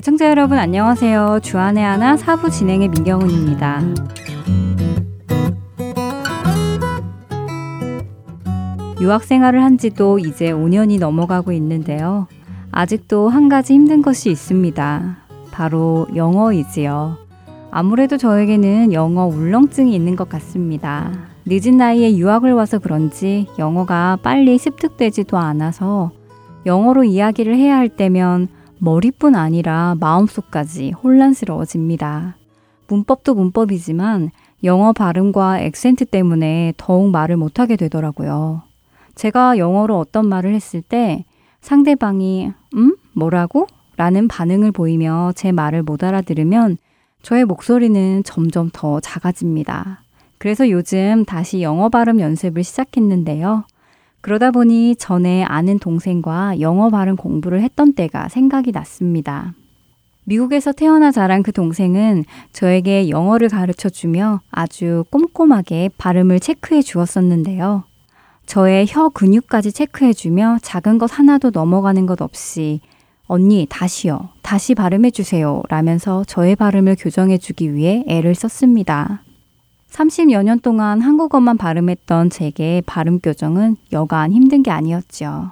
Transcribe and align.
애청자 0.00 0.30
여러분 0.30 0.56
안녕하세요. 0.56 1.40
주안의 1.42 1.84
하나 1.84 2.16
사부 2.16 2.48
진행의 2.48 2.88
민경훈입니다. 2.88 3.82
유학 9.02 9.24
생활을 9.24 9.62
한 9.62 9.76
지도 9.76 10.18
이제 10.18 10.52
5년이 10.52 10.98
넘어가고 10.98 11.52
있는데요. 11.52 12.28
아직도 12.72 13.28
한 13.28 13.50
가지 13.50 13.74
힘든 13.74 14.00
것이 14.00 14.30
있습니다. 14.30 15.18
바로 15.50 16.06
영어이지요. 16.16 17.18
아무래도 17.70 18.16
저에게는 18.16 18.94
영어 18.94 19.26
울렁증이 19.26 19.94
있는 19.94 20.16
것 20.16 20.30
같습니다. 20.30 21.12
늦은 21.44 21.76
나이에 21.76 22.16
유학을 22.16 22.54
와서 22.54 22.78
그런지 22.78 23.48
영어가 23.58 24.16
빨리 24.22 24.56
습득되지도 24.56 25.36
않아서 25.36 26.10
영어로 26.64 27.04
이야기를 27.04 27.54
해야 27.54 27.76
할 27.76 27.90
때면 27.90 28.48
머리뿐 28.80 29.34
아니라 29.34 29.94
마음속까지 30.00 30.92
혼란스러워집니다. 30.92 32.36
문법도 32.88 33.34
문법이지만 33.34 34.30
영어 34.64 34.92
발음과 34.92 35.60
액센트 35.60 36.04
때문에 36.04 36.72
더욱 36.76 37.10
말을 37.10 37.36
못하게 37.36 37.76
되더라고요. 37.76 38.62
제가 39.14 39.58
영어로 39.58 39.98
어떤 39.98 40.26
말을 40.26 40.54
했을 40.54 40.82
때 40.82 41.24
상대방이 41.60 42.52
음? 42.74 42.96
뭐라고? 43.12 43.66
라는 43.96 44.28
반응을 44.28 44.72
보이며 44.72 45.32
제 45.36 45.52
말을 45.52 45.82
못 45.82 46.02
알아들으면 46.02 46.78
저의 47.22 47.44
목소리는 47.44 48.22
점점 48.24 48.70
더 48.72 48.98
작아집니다. 49.00 50.02
그래서 50.38 50.70
요즘 50.70 51.26
다시 51.26 51.60
영어 51.60 51.90
발음 51.90 52.18
연습을 52.18 52.64
시작했는데요. 52.64 53.64
그러다 54.20 54.50
보니 54.50 54.96
전에 54.96 55.44
아는 55.44 55.78
동생과 55.78 56.60
영어 56.60 56.90
발음 56.90 57.16
공부를 57.16 57.62
했던 57.62 57.94
때가 57.94 58.28
생각이 58.28 58.72
났습니다. 58.72 59.54
미국에서 60.24 60.72
태어나 60.72 61.10
자란 61.10 61.42
그 61.42 61.52
동생은 61.52 62.24
저에게 62.52 63.08
영어를 63.08 63.48
가르쳐 63.48 63.88
주며 63.88 64.40
아주 64.50 65.04
꼼꼼하게 65.10 65.90
발음을 65.96 66.38
체크해 66.38 66.82
주었었는데요. 66.82 67.84
저의 68.46 68.86
혀 68.88 69.08
근육까지 69.08 69.72
체크해 69.72 70.12
주며 70.12 70.58
작은 70.62 70.98
것 70.98 71.18
하나도 71.18 71.50
넘어가는 71.50 72.04
것 72.06 72.20
없이 72.20 72.80
언니, 73.26 73.66
다시요. 73.70 74.30
다시 74.42 74.74
발음해 74.74 75.12
주세요. 75.12 75.62
라면서 75.68 76.24
저의 76.24 76.56
발음을 76.56 76.96
교정해 76.98 77.38
주기 77.38 77.74
위해 77.74 78.04
애를 78.08 78.34
썼습니다. 78.34 79.22
30여 79.90 80.44
년 80.44 80.60
동안 80.60 81.00
한국어만 81.00 81.56
발음했던 81.56 82.30
제게 82.30 82.82
발음 82.86 83.18
교정은 83.18 83.76
여간 83.92 84.32
힘든 84.32 84.62
게 84.62 84.70
아니었죠. 84.70 85.50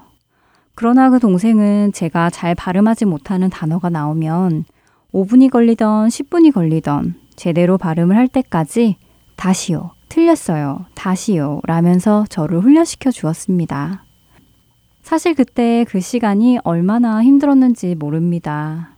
그러나 0.74 1.10
그 1.10 1.18
동생은 1.18 1.92
제가 1.92 2.30
잘 2.30 2.54
발음하지 2.54 3.04
못하는 3.04 3.50
단어가 3.50 3.90
나오면 3.90 4.64
5분이 5.12 5.50
걸리던 5.50 6.08
10분이 6.08 6.52
걸리던 6.52 7.14
제대로 7.34 7.78
발음을 7.78 8.16
할 8.16 8.28
때까지 8.28 8.96
다시요, 9.36 9.90
틀렸어요, 10.08 10.86
다시요 10.94 11.60
라면서 11.64 12.24
저를 12.28 12.60
훈련시켜 12.60 13.10
주었습니다. 13.10 14.04
사실 15.02 15.34
그때 15.34 15.84
그 15.88 16.00
시간이 16.00 16.58
얼마나 16.64 17.22
힘들었는지 17.22 17.94
모릅니다. 17.96 18.90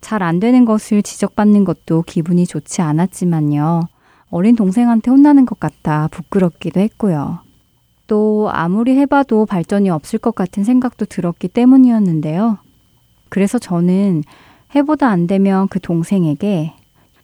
잘 0.00 0.22
안 0.22 0.38
되는 0.40 0.64
것을 0.64 1.02
지적받는 1.02 1.64
것도 1.64 2.02
기분이 2.02 2.46
좋지 2.46 2.80
않았지만요. 2.80 3.88
어린 4.36 4.54
동생한테 4.54 5.10
혼나는 5.10 5.46
것 5.46 5.58
같다 5.58 6.08
부끄럽기도 6.08 6.78
했고요. 6.78 7.38
또 8.06 8.50
아무리 8.52 8.94
해봐도 8.98 9.46
발전이 9.46 9.88
없을 9.88 10.18
것 10.18 10.34
같은 10.34 10.62
생각도 10.62 11.06
들었기 11.06 11.48
때문이었는데요. 11.48 12.58
그래서 13.30 13.58
저는 13.58 14.24
해보다 14.74 15.08
안 15.08 15.26
되면 15.26 15.68
그 15.68 15.80
동생에게 15.80 16.74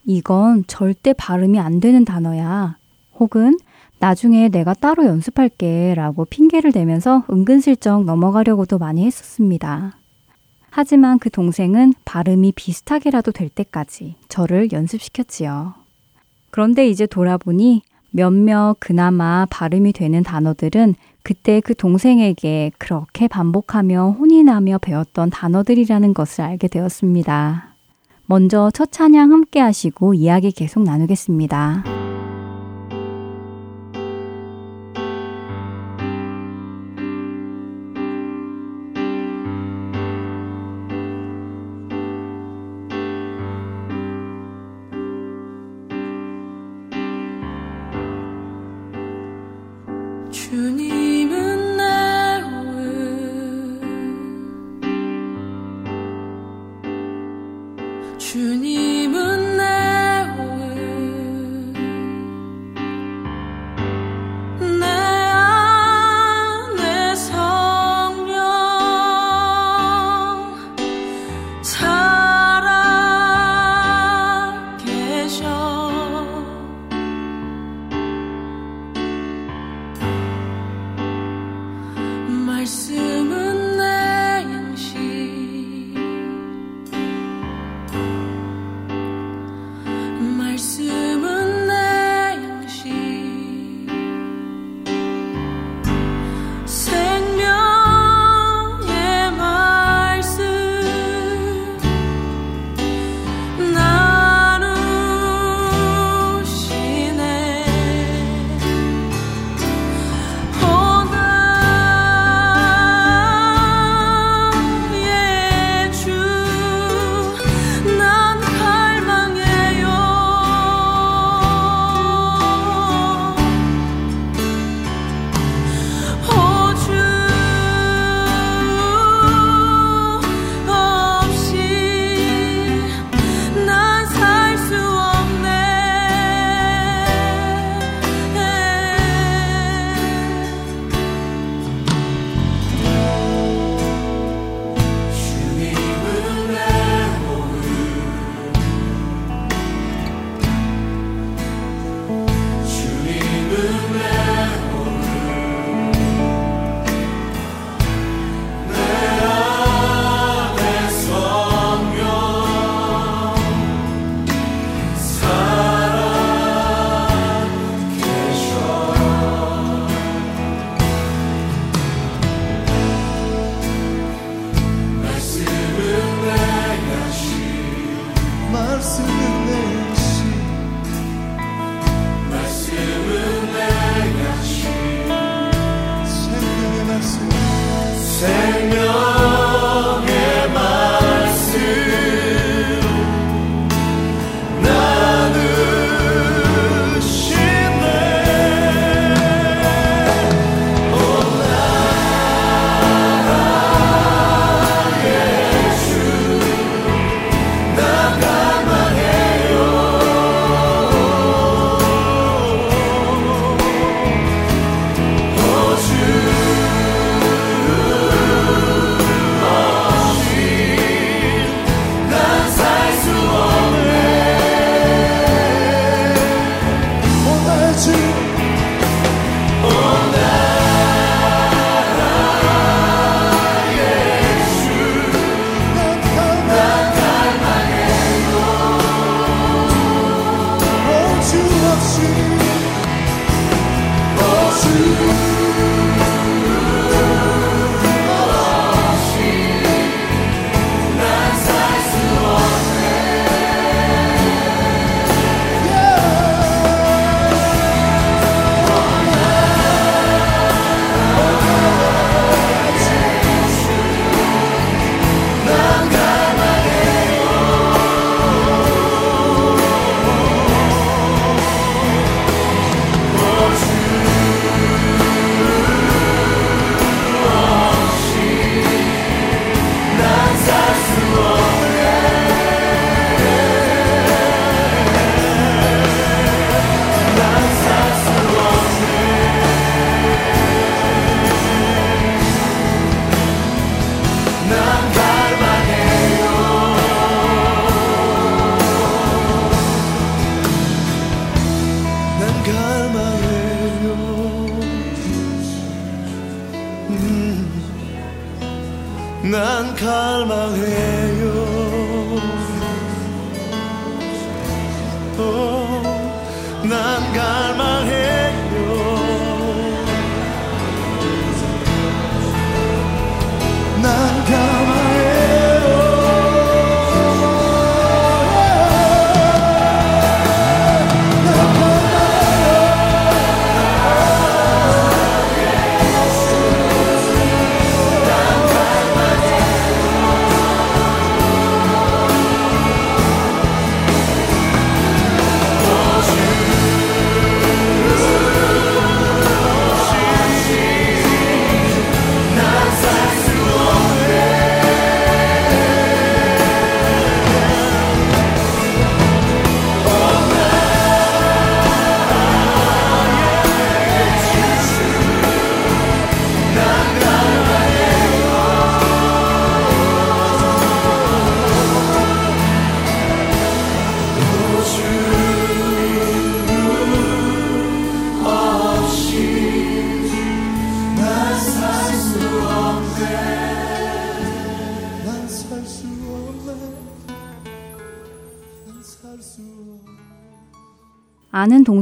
이건 0.06 0.64
절대 0.66 1.12
발음이 1.12 1.60
안 1.60 1.80
되는 1.80 2.06
단어야. 2.06 2.78
혹은 3.20 3.58
나중에 3.98 4.48
내가 4.48 4.72
따로 4.72 5.04
연습할게 5.04 5.92
라고 5.94 6.24
핑계를 6.24 6.72
대면서 6.72 7.24
은근슬쩍 7.30 8.04
넘어가려고도 8.04 8.78
많이 8.78 9.04
했었습니다. 9.04 9.98
하지만 10.70 11.18
그 11.18 11.28
동생은 11.28 11.92
발음이 12.06 12.52
비슷하게라도 12.52 13.32
될 13.32 13.50
때까지 13.50 14.14
저를 14.28 14.72
연습시켰지요. 14.72 15.81
그런데 16.52 16.86
이제 16.86 17.06
돌아보니 17.06 17.82
몇몇 18.10 18.76
그나마 18.78 19.46
발음이 19.50 19.94
되는 19.94 20.22
단어들은 20.22 20.94
그때 21.22 21.60
그 21.60 21.74
동생에게 21.74 22.72
그렇게 22.78 23.26
반복하며 23.26 24.16
혼이 24.18 24.42
나며 24.44 24.76
배웠던 24.78 25.30
단어들이라는 25.30 26.12
것을 26.12 26.44
알게 26.44 26.68
되었습니다. 26.68 27.74
먼저 28.26 28.70
첫 28.74 28.92
찬양 28.92 29.32
함께 29.32 29.60
하시고 29.60 30.12
이야기 30.12 30.52
계속 30.52 30.82
나누겠습니다. 30.82 32.11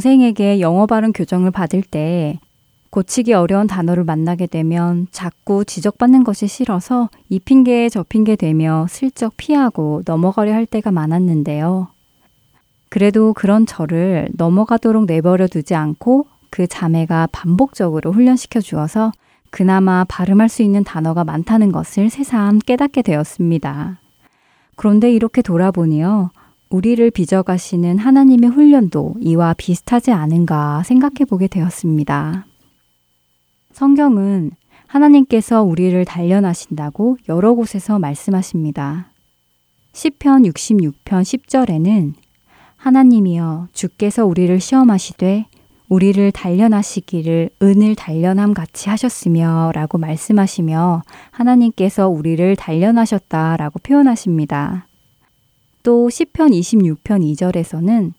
동생에게 0.00 0.60
영어 0.60 0.86
발음 0.86 1.12
교정을 1.12 1.50
받을 1.50 1.82
때 1.82 2.40
고치기 2.88 3.34
어려운 3.34 3.66
단어를 3.66 4.02
만나게 4.02 4.46
되면 4.46 5.06
자꾸 5.12 5.64
지적받는 5.64 6.24
것이 6.24 6.46
싫어서 6.46 7.10
이 7.28 7.38
핑계에 7.38 7.90
저 7.90 8.02
핑계 8.02 8.34
대며 8.34 8.86
슬쩍 8.88 9.36
피하고 9.36 10.02
넘어가려 10.06 10.54
할 10.54 10.64
때가 10.64 10.90
많았는데요. 10.90 11.88
그래도 12.88 13.34
그런 13.34 13.66
저를 13.66 14.30
넘어가도록 14.32 15.04
내버려 15.04 15.46
두지 15.46 15.74
않고 15.74 16.26
그 16.48 16.66
자매가 16.66 17.28
반복적으로 17.30 18.10
훈련시켜 18.10 18.60
주어서 18.60 19.12
그나마 19.50 20.04
발음할 20.08 20.48
수 20.48 20.62
있는 20.62 20.82
단어가 20.82 21.24
많다는 21.24 21.72
것을 21.72 22.08
새삼 22.08 22.60
깨닫게 22.60 23.02
되었습니다. 23.02 23.98
그런데 24.76 25.12
이렇게 25.12 25.42
돌아보니요. 25.42 26.30
우리를 26.70 27.10
빚어가시는 27.10 27.98
하나님의 27.98 28.50
훈련도 28.50 29.16
이와 29.20 29.54
비슷하지 29.54 30.12
않은가 30.12 30.84
생각해 30.84 31.24
보게 31.28 31.48
되었습니다. 31.48 32.46
성경은 33.72 34.52
하나님께서 34.86 35.62
우리를 35.62 36.04
단련하신다고 36.04 37.18
여러 37.28 37.54
곳에서 37.54 37.98
말씀하십니다. 37.98 39.10
10편 39.92 40.48
66편 40.52 41.22
10절에는 41.22 42.14
하나님이여 42.76 43.68
주께서 43.72 44.24
우리를 44.24 44.58
시험하시되 44.60 45.46
우리를 45.88 46.30
단련하시기를 46.30 47.50
은을 47.60 47.96
단련함 47.96 48.54
같이 48.54 48.88
하셨으며 48.88 49.72
라고 49.74 49.98
말씀하시며 49.98 51.02
하나님께서 51.32 52.08
우리를 52.08 52.54
단련하셨다 52.54 53.56
라고 53.56 53.80
표현하십니다. 53.80 54.86
또 55.82 56.10
시편 56.10 56.50
26편 56.50 57.24
2절에서는 57.34 58.12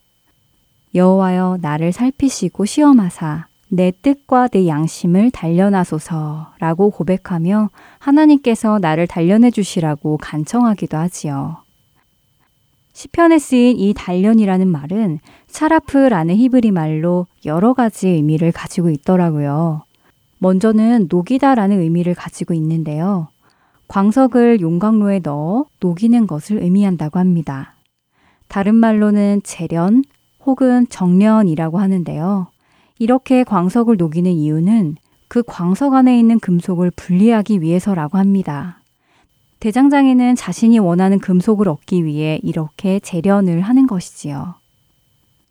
여호와여 0.96 1.60
나를 1.62 1.92
살피시고 1.92 2.66
시험하사 2.66 3.48
내 3.70 3.94
뜻과 4.02 4.50
내 4.50 4.68
양심을 4.68 5.32
단련하소서라고 5.32 6.90
고백하며 6.90 7.70
하나님께서 8.00 8.80
나를 8.80 9.08
단련해 9.08 9.52
주시라고 9.52 10.18
간청하기도 10.18 10.98
하지요. 10.98 11.58
시편에 12.94 13.40
쓰인 13.40 13.80
이 13.80 13.94
단련이라는 13.94 14.68
말은 14.68 15.20
차라프라는 15.48 16.36
히브리 16.36 16.72
말로 16.72 17.28
여러 17.46 17.74
가지 17.74 18.10
의미를 18.10 18.52
가지고 18.52 18.90
있더라고요. 18.90 19.84
먼저는 20.40 21.08
녹이다라는 21.10 21.80
의미를 21.80 22.14
가지고 22.14 22.54
있는데요. 22.56 23.30
광석을 23.92 24.62
용광로에 24.62 25.20
넣어 25.20 25.66
녹이는 25.82 26.26
것을 26.26 26.64
의미한다고 26.64 27.20
합니다. 27.20 27.76
다른 28.48 28.74
말로는 28.74 29.42
재련 29.44 30.06
혹은 30.46 30.88
정련이라고 30.88 31.78
하는데요. 31.78 32.48
이렇게 33.00 33.44
광석을 33.44 33.98
녹이는 33.98 34.32
이유는 34.32 34.96
그 35.28 35.44
광석 35.46 35.94
안에 35.94 36.18
있는 36.18 36.40
금속을 36.40 36.92
분리하기 36.96 37.62
위해서라고 37.62 38.18
합니다. 38.18 38.80
대장장이는 39.60 40.38
자신이 40.38 40.80
원하는 40.80 41.20
금속을 41.20 41.68
얻기 41.68 42.06
위해 42.06 42.40
이렇게 42.44 43.02
재련을 43.02 43.60
하는 43.60 43.88
것이지요. 43.88 44.56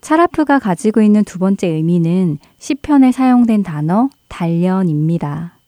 차라프가 0.00 0.60
가지고 0.60 1.02
있는 1.02 1.24
두 1.24 1.38
번째 1.38 1.66
의미는 1.66 2.38
시편에 2.58 3.12
사용된 3.12 3.64
단어 3.64 4.08
단련입니다. 4.28 5.59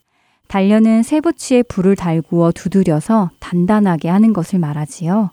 단련은 0.53 1.03
쇠붙이에 1.03 1.63
불을 1.63 1.97
달구어 1.97 2.53
두드려서 2.53 3.31
단단하게 3.41 4.11
하는 4.11 4.35
것을 4.35 4.59
말하지요. 4.59 5.31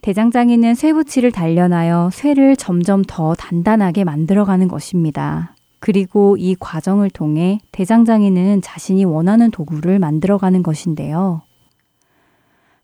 대장장이는 0.00 0.74
쇠붙이를 0.74 1.30
단련하여 1.30 2.08
쇠를 2.10 2.56
점점 2.56 3.02
더 3.06 3.34
단단하게 3.34 4.04
만들어가는 4.04 4.66
것입니다. 4.68 5.54
그리고 5.78 6.38
이 6.38 6.56
과정을 6.58 7.10
통해 7.10 7.60
대장장이는 7.70 8.62
자신이 8.62 9.04
원하는 9.04 9.50
도구를 9.50 9.98
만들어가는 9.98 10.62
것인데요. 10.62 11.42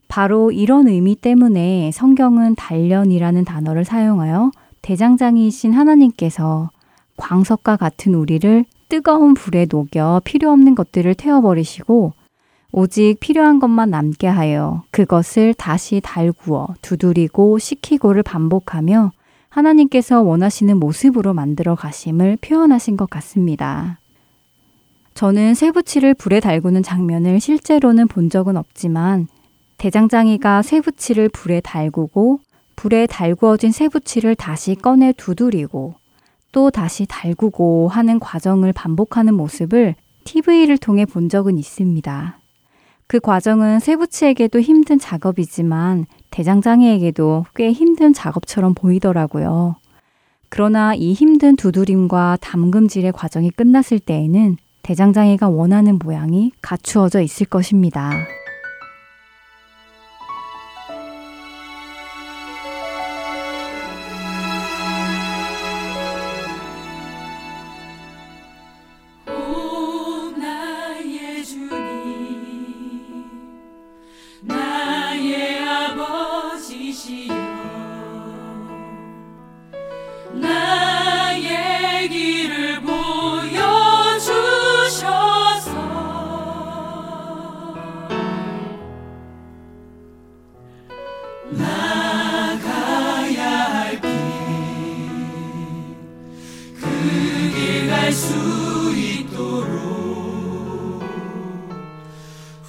바로 0.09 0.53
이런 0.53 0.89
의미 0.89 1.17
때문에 1.17 1.91
성경은 1.91 2.55
단련이라는 2.55 3.47
단어를 3.47 3.87
사용하여 3.87 4.51
대장장이이신 4.83 5.73
하나님께서 5.73 6.69
광석과 7.17 7.79
같은 7.79 8.15
우리를 8.15 8.67
뜨거운 8.93 9.33
불에 9.33 9.65
녹여 9.65 10.21
필요 10.23 10.51
없는 10.51 10.75
것들을 10.75 11.15
태워버리시고 11.15 12.13
오직 12.73 13.17
필요한 13.21 13.59
것만 13.59 13.89
남게 13.89 14.27
하여 14.27 14.83
그것을 14.91 15.55
다시 15.55 16.03
달구어 16.05 16.75
두드리고 16.83 17.59
식히고를 17.59 18.23
반복하며 18.23 19.13
하나님께서 19.49 20.21
원하시는 20.21 20.77
모습으로 20.77 21.33
만들어 21.33 21.75
가심을 21.75 22.37
표현하신 22.43 22.99
것 22.99 23.09
같습니다. 23.09 23.99
저는 25.15 25.55
쇠붙이를 25.55 26.13
불에 26.13 26.41
달구는 26.41 26.83
장면을 26.83 27.41
실제로는 27.41 28.09
본 28.09 28.29
적은 28.29 28.59
없지만 28.59 29.27
대장장이가 29.79 30.61
쇠붙이를 30.61 31.31
불에 31.31 31.63
달구고 31.63 32.41
불에 32.77 33.07
달구어진 33.07 33.73
쇠붙이를 33.73 34.35
다시 34.35 34.75
꺼내 34.75 35.15
두드리고 35.17 35.95
또 36.53 36.71
다시 36.71 37.07
달구고 37.07 37.89
하는 37.89 38.21
과정을 38.21 38.73
반복하는 38.73 39.35
모습을 39.35 39.95
TV를 40.25 40.79
통해 40.79 41.05
본 41.05 41.29
적은 41.29 41.59
있습니다. 41.59 42.39
그 43.07 43.21
과정은 43.21 43.81
쇠붙이에게도 43.81 44.61
힘든 44.61 44.99
작업이지만 44.99 46.07
대장장이에게도 46.31 47.47
꽤 47.55 47.73
힘든 47.73 48.13
작업처럼 48.13 48.75
보이더라고요. 48.75 49.77
그러나 50.49 50.95
이 50.95 51.13
힘든 51.13 51.57
두드림과 51.57 52.39
담금질의 52.41 53.13
과정이 53.13 53.51
끝났을 53.51 53.99
때에는 53.99 54.57
대장장이가 54.83 55.49
원하는 55.49 55.99
모양이 55.99 56.53
갖추어져 56.61 57.21
있을 57.21 57.47
것입니다. 57.47 58.13
수 98.13 98.35
있도록. 98.95 99.73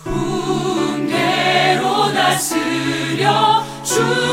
훈계로 0.03 1.81
다스려 2.13 3.63
주 3.83 4.32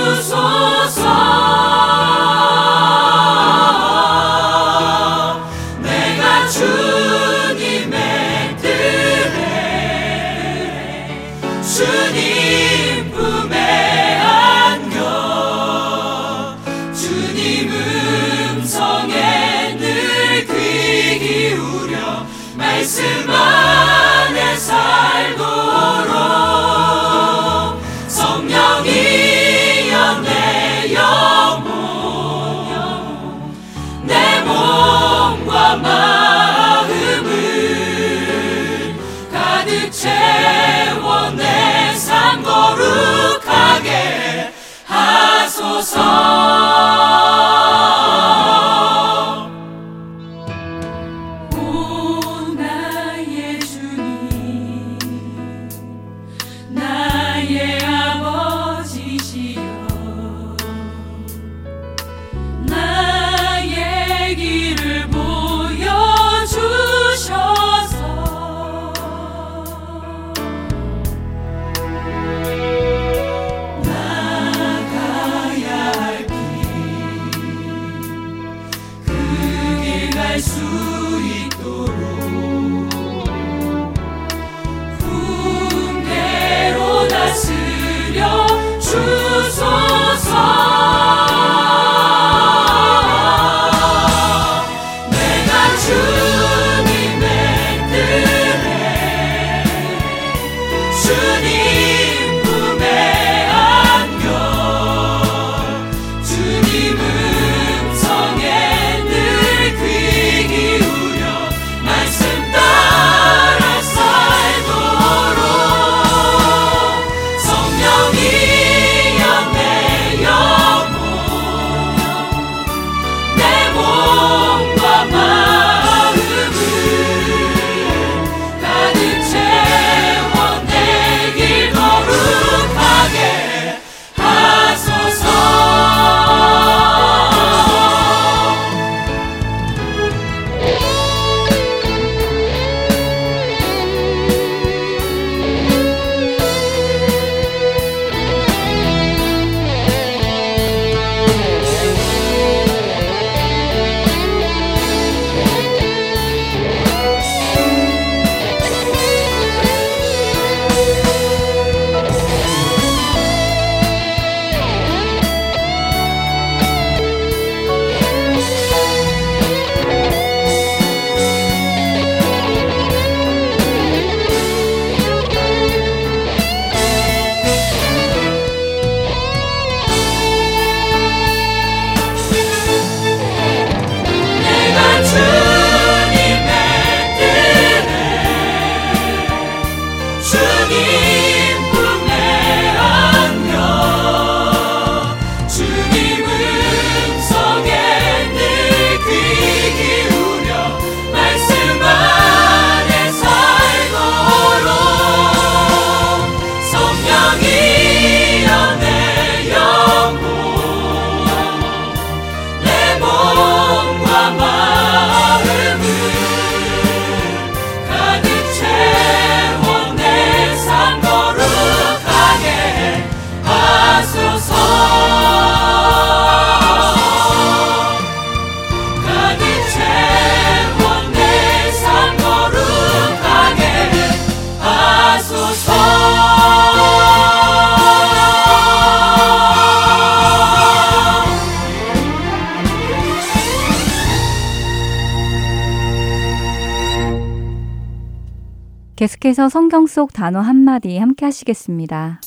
계속해서 249.01 249.49
성경 249.49 249.87
속 249.87 250.13
단어 250.13 250.41
한마디 250.41 250.99
함께 250.99 251.25
하시겠습니다. 251.25 252.21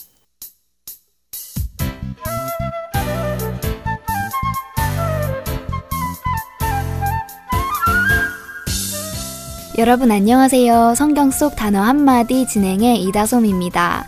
여러분 9.77 10.09
안녕하세요. 10.09 10.95
성경 10.95 11.29
속 11.29 11.55
단어 11.55 11.79
한마디 11.79 12.47
진행의 12.47 13.03
이다솜입니다. 13.03 14.07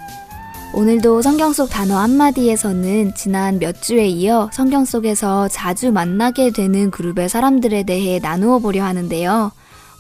오늘도 0.74 1.22
성경 1.22 1.54
속 1.54 1.70
단어 1.70 1.98
한마디에서는 2.00 3.14
지난 3.14 3.60
몇 3.60 3.80
주에 3.80 4.08
이어 4.08 4.50
성경 4.52 4.86
속에서 4.86 5.48
자주 5.50 5.92
만나게 5.92 6.50
되는 6.50 6.90
그룹의 6.90 7.30
사람들에 7.30 7.84
대해 7.84 8.18
나누어 8.18 8.58
보려 8.58 8.86
하는데요. 8.86 9.52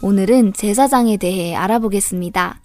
오늘은 0.02 0.54
제사장에 0.54 1.18
대해 1.18 1.56
알아보겠습니다. 1.56 2.60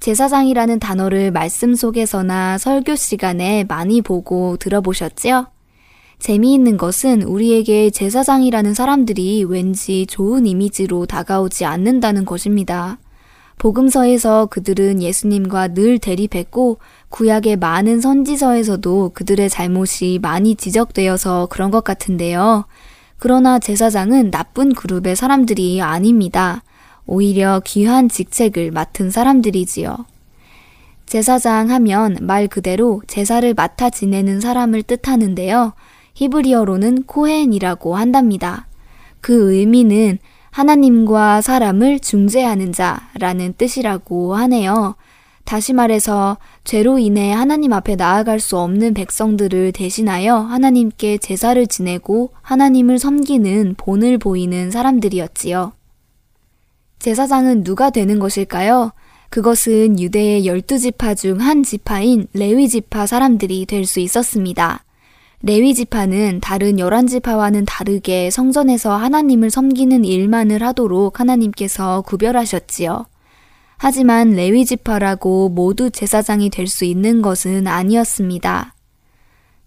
제사장이라는 0.00 0.78
단어를 0.78 1.30
말씀 1.30 1.74
속에서나 1.74 2.58
설교 2.58 2.96
시간에 2.96 3.64
많이 3.64 4.02
보고 4.02 4.56
들어보셨죠? 4.56 5.46
재미있는 6.18 6.76
것은 6.76 7.22
우리에게 7.22 7.90
제사장이라는 7.90 8.74
사람들이 8.74 9.44
왠지 9.44 10.06
좋은 10.06 10.46
이미지로 10.46 11.06
다가오지 11.06 11.64
않는다는 11.64 12.24
것입니다. 12.24 12.98
복음서에서 13.58 14.46
그들은 14.46 15.02
예수님과 15.02 15.68
늘 15.68 15.98
대립했고 15.98 16.78
구약의 17.10 17.56
많은 17.56 18.00
선지서에서도 18.00 19.10
그들의 19.14 19.50
잘못이 19.50 20.18
많이 20.20 20.54
지적되어서 20.56 21.46
그런 21.50 21.70
것 21.70 21.84
같은데요. 21.84 22.64
그러나 23.20 23.58
제사장은 23.58 24.30
나쁜 24.30 24.74
그룹의 24.74 25.14
사람들이 25.14 25.82
아닙니다. 25.82 26.62
오히려 27.06 27.60
귀한 27.66 28.08
직책을 28.08 28.70
맡은 28.70 29.10
사람들이지요. 29.10 30.06
제사장 31.04 31.70
하면 31.70 32.16
말 32.22 32.48
그대로 32.48 33.02
제사를 33.06 33.52
맡아 33.52 33.90
지내는 33.90 34.40
사람을 34.40 34.82
뜻하는데요. 34.84 35.74
히브리어로는 36.14 37.02
코헨이라고 37.02 37.94
한답니다. 37.94 38.66
그 39.20 39.52
의미는 39.52 40.18
하나님과 40.50 41.42
사람을 41.42 42.00
중재하는 42.00 42.72
자라는 42.72 43.54
뜻이라고 43.58 44.34
하네요. 44.36 44.94
다시 45.44 45.72
말해서 45.72 46.38
죄로 46.64 46.98
인해 46.98 47.32
하나님 47.32 47.72
앞에 47.72 47.96
나아갈 47.96 48.38
수 48.38 48.56
없는 48.58 48.94
백성들을 48.94 49.72
대신하여 49.72 50.36
하나님께 50.36 51.18
제사를 51.18 51.66
지내고 51.66 52.30
하나님을 52.42 52.98
섬기는 52.98 53.74
본을 53.76 54.18
보이는 54.18 54.70
사람들이었지요. 54.70 55.72
제사장은 57.00 57.64
누가 57.64 57.90
되는 57.90 58.18
것일까요? 58.18 58.92
그것은 59.30 59.98
유대의 59.98 60.44
열두 60.46 60.78
지파 60.78 61.14
중 61.14 61.40
한 61.40 61.62
지파인 61.62 62.26
레위 62.34 62.68
지파 62.68 63.06
사람들이 63.06 63.66
될 63.66 63.86
수 63.86 64.00
있었습니다. 64.00 64.84
레위 65.42 65.74
지파는 65.74 66.40
다른 66.40 66.78
열한 66.78 67.06
지파와는 67.06 67.64
다르게 67.64 68.30
성전에서 68.30 68.94
하나님을 68.94 69.50
섬기는 69.50 70.04
일만을 70.04 70.62
하도록 70.62 71.18
하나님께서 71.18 72.02
구별하셨지요. 72.02 73.06
하지만 73.82 74.32
레위 74.32 74.66
지파라고 74.66 75.48
모두 75.48 75.88
제사장이 75.88 76.50
될 76.50 76.66
수 76.68 76.84
있는 76.84 77.22
것은 77.22 77.66
아니었습니다. 77.66 78.74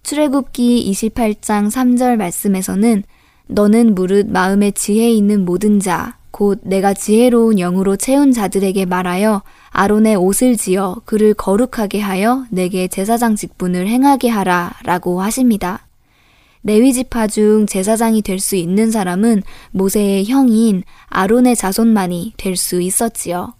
출애굽기 0.03 0.91
28장 0.91 1.71
3절 1.71 2.17
말씀에서는 2.17 3.03
너는 3.47 3.95
무릇 3.95 4.29
마음에 4.29 4.69
지혜 4.69 5.09
있는 5.09 5.45
모든 5.45 5.79
자, 5.79 6.17
곧 6.29 6.59
내가 6.61 6.93
지혜로운 6.93 7.55
영으로 7.57 7.95
채운 7.95 8.31
자들에게 8.31 8.85
말하여 8.85 9.41
아론의 9.71 10.15
옷을 10.17 10.57
지어 10.57 11.01
그를 11.05 11.33
거룩하게 11.33 11.99
하여 11.99 12.45
내게 12.51 12.87
제사장 12.87 13.35
직분을 13.35 13.87
행하게 13.87 14.29
하라 14.29 14.75
라고 14.83 15.21
하십니다. 15.23 15.87
레위 16.61 16.93
지파 16.93 17.25
중 17.25 17.65
제사장이 17.65 18.21
될 18.21 18.39
수 18.39 18.55
있는 18.55 18.91
사람은 18.91 19.41
모세의 19.71 20.25
형인 20.25 20.83
아론의 21.07 21.55
자손만이 21.55 22.33
될 22.37 22.55
수 22.55 22.79
있었지요. 22.79 23.53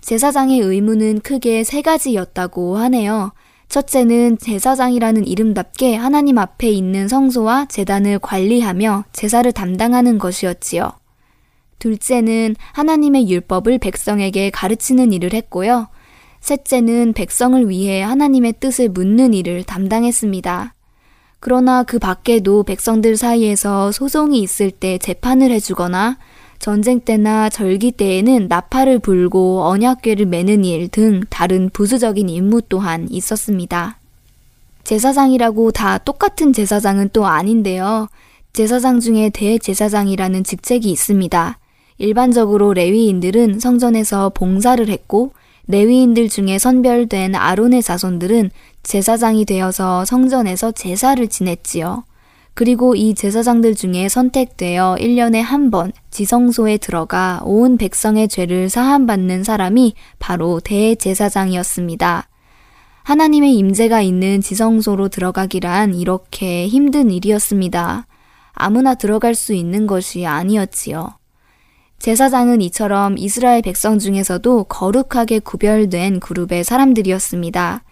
제사장의 0.00 0.60
의무는 0.60 1.20
크게 1.20 1.64
세 1.64 1.82
가지였다고 1.82 2.78
하네요. 2.78 3.32
첫째는 3.68 4.38
제사장이라는 4.38 5.26
이름답게 5.26 5.94
하나님 5.94 6.38
앞에 6.38 6.68
있는 6.68 7.06
성소와 7.06 7.66
재단을 7.66 8.18
관리하며 8.18 9.04
제사를 9.12 9.50
담당하는 9.52 10.18
것이었지요. 10.18 10.90
둘째는 11.78 12.56
하나님의 12.72 13.30
율법을 13.30 13.78
백성에게 13.78 14.50
가르치는 14.50 15.12
일을 15.12 15.32
했고요. 15.34 15.88
셋째는 16.40 17.12
백성을 17.12 17.68
위해 17.68 18.02
하나님의 18.02 18.54
뜻을 18.60 18.88
묻는 18.88 19.34
일을 19.34 19.62
담당했습니다. 19.64 20.74
그러나 21.38 21.82
그 21.84 21.98
밖에도 21.98 22.64
백성들 22.64 23.16
사이에서 23.16 23.92
소송이 23.92 24.40
있을 24.40 24.70
때 24.70 24.98
재판을 24.98 25.50
해주거나 25.50 26.18
전쟁 26.60 27.00
때나 27.00 27.48
절기 27.48 27.90
때에는 27.92 28.46
나팔을 28.48 28.98
불고 28.98 29.64
언약궤를 29.64 30.26
매는 30.26 30.62
일 30.64 30.88
등 30.88 31.22
다른 31.30 31.70
부수적인 31.70 32.28
임무 32.28 32.62
또한 32.68 33.06
있었습니다. 33.10 33.98
제사장이라고 34.84 35.70
다 35.72 35.96
똑같은 35.98 36.52
제사장은 36.52 37.10
또 37.14 37.26
아닌데요. 37.26 38.08
제사장 38.52 39.00
중에 39.00 39.30
대제사장이라는 39.30 40.44
직책이 40.44 40.90
있습니다. 40.90 41.58
일반적으로 41.96 42.74
레위인들은 42.74 43.58
성전에서 43.58 44.30
봉사를 44.34 44.86
했고 44.86 45.32
레위인들 45.66 46.28
중에 46.28 46.58
선별된 46.58 47.36
아론의 47.36 47.82
자손들은 47.82 48.50
제사장이 48.82 49.46
되어서 49.46 50.04
성전에서 50.04 50.72
제사를 50.72 51.26
지냈지요. 51.26 52.04
그리고 52.54 52.94
이 52.94 53.14
제사장들 53.14 53.74
중에 53.74 54.08
선택되어 54.08 54.96
1년에 54.98 55.40
한 55.40 55.70
번 55.70 55.92
지성소에 56.10 56.78
들어가 56.78 57.40
온 57.44 57.78
백성의 57.78 58.28
죄를 58.28 58.68
사함받는 58.68 59.44
사람이 59.44 59.94
바로 60.18 60.60
대제사장이었습니다. 60.60 62.28
하나님의 63.04 63.54
임재가 63.56 64.02
있는 64.02 64.40
지성소로 64.40 65.08
들어가기란 65.08 65.94
이렇게 65.94 66.66
힘든 66.68 67.10
일이었습니다. 67.10 68.06
아무나 68.52 68.94
들어갈 68.94 69.34
수 69.34 69.54
있는 69.54 69.86
것이 69.86 70.26
아니었지요. 70.26 71.14
제사장은 71.98 72.62
이처럼 72.62 73.16
이스라엘 73.18 73.62
백성 73.62 73.98
중에서도 73.98 74.64
거룩하게 74.64 75.38
구별된 75.38 76.20
그룹의 76.20 76.64
사람들이었습니다. 76.64 77.82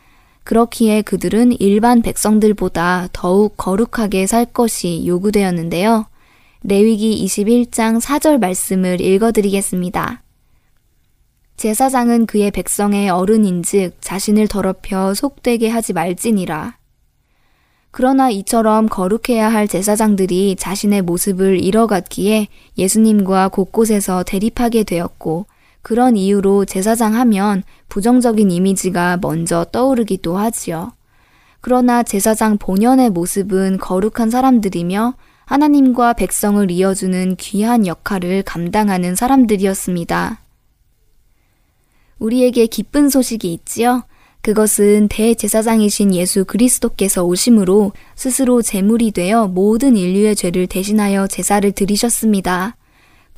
그렇기에 0.48 1.02
그들은 1.02 1.60
일반 1.60 2.00
백성들보다 2.00 3.08
더욱 3.12 3.58
거룩하게 3.58 4.26
살 4.26 4.46
것이 4.46 5.04
요구되었는데요. 5.06 6.06
레위기 6.62 7.22
21장 7.26 8.00
4절 8.00 8.38
말씀을 8.38 8.98
읽어드리겠습니다. 8.98 10.22
제사장은 11.58 12.24
그의 12.24 12.50
백성의 12.50 13.10
어른인즉 13.10 13.98
자신을 14.00 14.48
더럽혀 14.48 15.12
속되게 15.12 15.68
하지 15.68 15.92
말지니라. 15.92 16.78
그러나 17.90 18.30
이처럼 18.30 18.88
거룩해야 18.88 19.52
할 19.52 19.68
제사장들이 19.68 20.56
자신의 20.56 21.02
모습을 21.02 21.62
잃어갔기에 21.62 22.48
예수님과 22.78 23.48
곳곳에서 23.48 24.22
대립하게 24.22 24.84
되었고 24.84 25.44
그런 25.88 26.18
이유로 26.18 26.66
제사장 26.66 27.14
하면 27.14 27.62
부정적인 27.88 28.50
이미지가 28.50 29.20
먼저 29.22 29.64
떠오르기도 29.72 30.36
하지요. 30.36 30.92
그러나 31.62 32.02
제사장 32.02 32.58
본연의 32.58 33.08
모습은 33.08 33.78
거룩한 33.78 34.28
사람들이며 34.28 35.14
하나님과 35.46 36.12
백성을 36.12 36.70
이어주는 36.70 37.36
귀한 37.36 37.86
역할을 37.86 38.42
감당하는 38.42 39.14
사람들이었습니다. 39.14 40.42
우리에게 42.18 42.66
기쁜 42.66 43.08
소식이 43.08 43.50
있지요? 43.54 44.02
그것은 44.42 45.08
대제사장이신 45.08 46.14
예수 46.14 46.44
그리스도께서 46.44 47.24
오심으로 47.24 47.92
스스로 48.14 48.60
제물이 48.60 49.12
되어 49.12 49.46
모든 49.46 49.96
인류의 49.96 50.36
죄를 50.36 50.66
대신하여 50.66 51.28
제사를 51.28 51.72
드리셨습니다. 51.72 52.76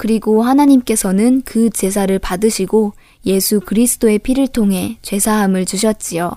그리고 0.00 0.42
하나님께서는 0.42 1.42
그 1.44 1.68
제사를 1.68 2.18
받으시고 2.18 2.94
예수 3.26 3.60
그리스도의 3.60 4.20
피를 4.20 4.48
통해 4.48 4.96
죄사함을 5.02 5.66
주셨지요. 5.66 6.30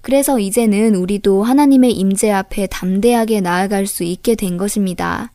그래서 0.00 0.40
이제는 0.40 0.96
우리도 0.96 1.44
하나님의 1.44 1.92
임재 1.92 2.32
앞에 2.32 2.66
담대하게 2.66 3.42
나아갈 3.42 3.86
수 3.86 4.02
있게 4.02 4.34
된 4.34 4.56
것입니다. 4.56 5.30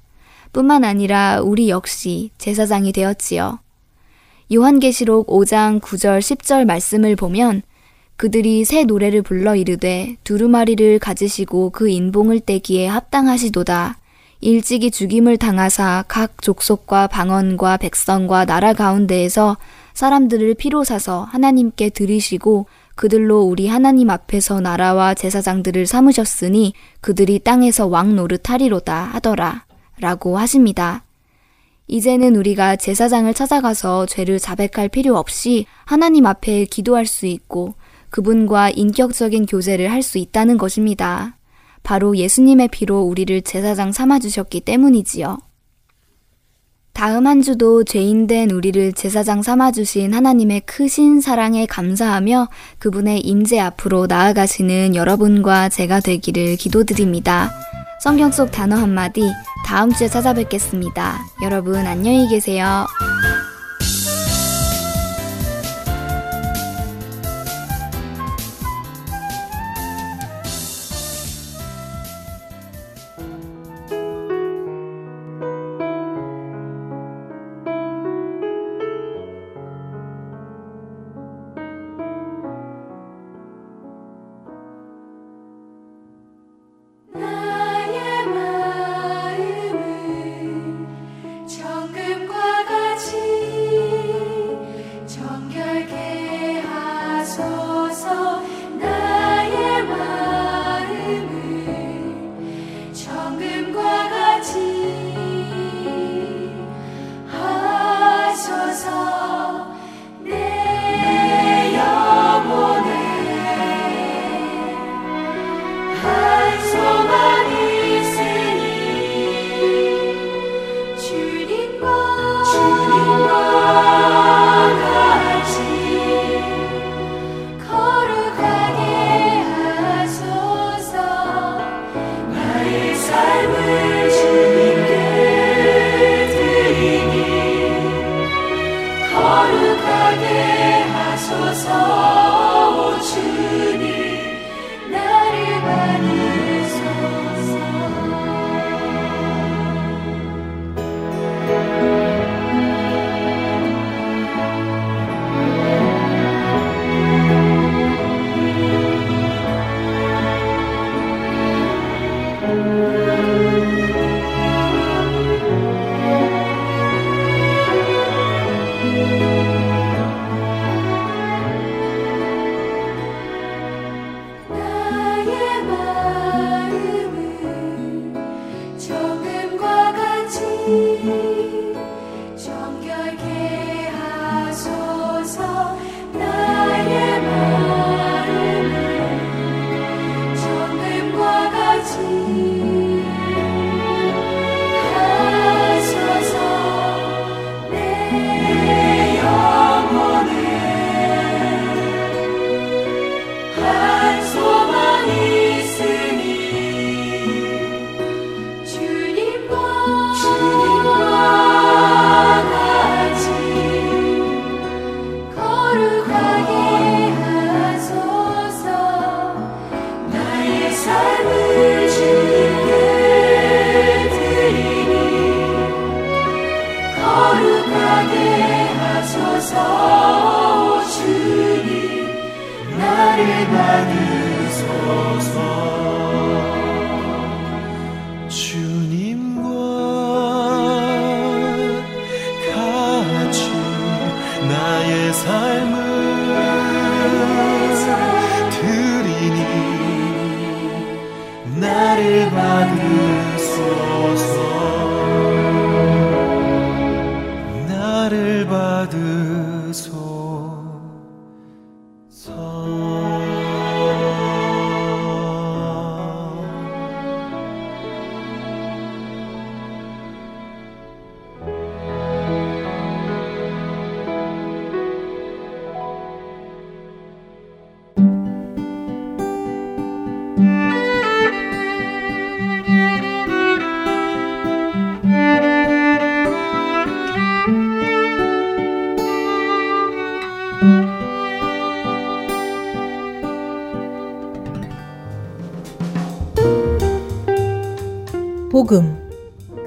뿐만 0.52 0.84
아니라 0.84 1.40
우리 1.40 1.70
역시 1.70 2.30
제사장이 2.40 2.92
되었지요. 2.92 3.60
요한계시록 4.54 5.28
5장 5.28 5.80
9절 5.80 6.20
10절 6.20 6.66
말씀을 6.66 7.16
보면 7.16 7.62
그들이 8.18 8.66
새 8.66 8.84
노래를 8.84 9.22
불러 9.22 9.56
이르되 9.56 10.18
두루마리를 10.26 11.00
가지시고 11.00 11.70
그 11.70 11.88
인봉을 11.88 12.42
떼기에 12.42 12.88
합당하시도다. 12.88 13.98
일찍이 14.46 14.92
죽임을 14.92 15.38
당하사 15.38 16.06
각 16.08 16.40
족속과 16.40 17.08
방언과 17.08 17.78
백성과 17.78 18.46
나라 18.46 18.74
가운데에서 18.74 19.58
사람들을 19.96 20.54
피로 20.54 20.84
사서 20.84 21.24
하나님께 21.24 21.90
들이시고 21.90 22.68
그들로 22.94 23.42
우리 23.42 23.68
하나님 23.68 24.12
앞에서 24.12 24.62
나라와 24.62 25.16
제사장들을 25.16 25.88
삼으셨으니 25.88 26.74
그들이 27.02 27.40
땅에서 27.40 27.88
왕 27.88 28.16
노릇하리로다 28.16 28.96
하더라. 29.14 29.66
라고 30.00 30.38
하십니다. 30.38 31.04
이제는 31.88 32.36
우리가 32.36 32.76
제사장을 32.76 33.34
찾아가서 33.34 34.06
죄를 34.06 34.38
자백할 34.38 34.90
필요 34.90 35.18
없이 35.18 35.66
하나님 35.86 36.28
앞에 36.28 36.66
기도할 36.66 37.08
수 37.08 37.26
있고 37.26 37.74
그분과 38.12 38.70
인격적인 38.70 39.48
교제를 39.48 39.92
할 39.92 40.04
수 40.04 40.20
있다는 40.20 40.60
것입니다. 40.60 41.36
바로 41.86 42.18
예수님의 42.18 42.68
피로 42.70 43.02
우리를 43.02 43.44
제사장 43.44 43.94
삼아주셨기 43.94 44.62
때문이지요. 44.62 45.38
다음 46.92 47.28
한 47.28 47.42
주도 47.42 47.84
죄인된 47.84 48.52
우리를 48.52 48.94
제사장 48.94 49.44
삼아주신 49.44 50.14
하나님의 50.14 50.62
크신 50.62 51.22
사랑에 51.22 51.66
감사하며 51.66 52.48
그분의 52.80 53.20
임재 53.20 53.60
앞으로 53.60 54.08
나아가시는 54.08 54.96
여러분과 54.96 55.70
제가 55.70 56.00
되기를 56.00 56.56
기도드립니다. 56.56 57.52
성경 58.02 58.32
속 58.32 58.52
단어 58.52 58.78
한마디 58.78 59.30
다음 59.66 59.92
주에 59.92 60.08
찾아뵙겠습니다. 60.08 61.20
여러분 61.44 61.86
안녕히 61.86 62.28
계세요. 62.28 62.88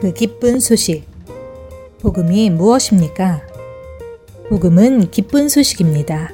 그 0.09 0.14
기쁜 0.14 0.59
소식. 0.59 1.05
복음이 2.01 2.49
무엇입니까? 2.49 3.42
복음은 4.49 5.11
기쁜 5.11 5.51
소식입니다. 5.51 6.33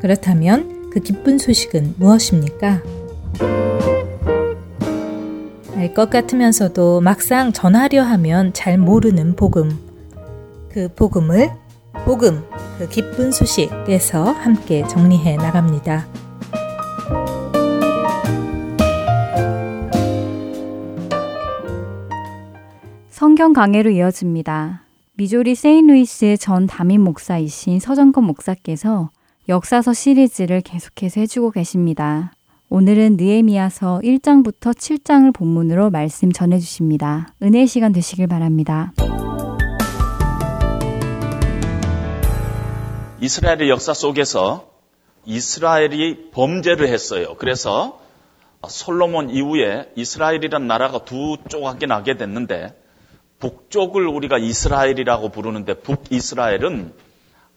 그렇다면 0.00 0.90
그 0.90 0.98
기쁜 0.98 1.38
소식은 1.38 1.94
무엇입니까? 1.98 2.82
알 5.76 5.94
것 5.94 6.10
같으면서도 6.10 7.00
막상 7.00 7.52
전하려 7.52 8.02
하면 8.02 8.52
잘 8.52 8.76
모르는 8.76 9.36
복음. 9.36 9.78
그 10.68 10.88
복음을 10.88 11.52
복음, 12.06 12.42
그 12.76 12.88
기쁜 12.88 13.30
소식에서 13.30 14.24
함께 14.32 14.84
정리해 14.88 15.36
나갑니다. 15.36 16.08
성경 23.36 23.52
강해로 23.52 23.90
이어집니다. 23.90 24.86
미조리 25.12 25.56
세인루이스의 25.56 26.38
전 26.38 26.66
담임 26.66 27.02
목사이신 27.02 27.80
서정건 27.80 28.24
목사께서 28.24 29.10
역사서 29.50 29.92
시리즈를 29.92 30.62
계속해서 30.62 31.20
해주고 31.20 31.50
계십니다. 31.50 32.32
오늘은 32.70 33.18
느에미아서 33.18 34.00
1장부터 34.02 34.74
7장을 34.74 35.34
본문으로 35.34 35.90
말씀 35.90 36.32
전해주십니다. 36.32 37.28
은혜의 37.42 37.66
시간 37.66 37.92
되시길 37.92 38.26
바랍니다. 38.26 38.94
이스라엘의 43.20 43.68
역사 43.68 43.92
속에서 43.92 44.70
이스라엘이 45.26 46.30
범죄를 46.30 46.88
했어요. 46.88 47.34
그래서 47.36 48.00
솔로몬 48.66 49.28
이후에 49.28 49.92
이스라엘이란 49.94 50.66
나라가 50.66 51.04
두 51.04 51.36
조각이 51.50 51.86
나게 51.86 52.16
됐는데 52.16 52.85
북쪽을 53.38 54.06
우리가 54.06 54.38
이스라엘이라고 54.38 55.28
부르는데 55.28 55.74
북이스라엘은 55.74 56.94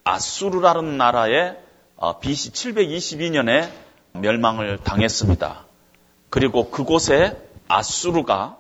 아수르라는 0.04 0.98
나라에 0.98 1.56
BC 2.22 2.52
722년에 2.52 3.70
멸망을 4.14 4.78
당했습니다. 4.78 5.66
그리고 6.30 6.70
그곳에 6.70 7.38
아수르가 7.68 8.58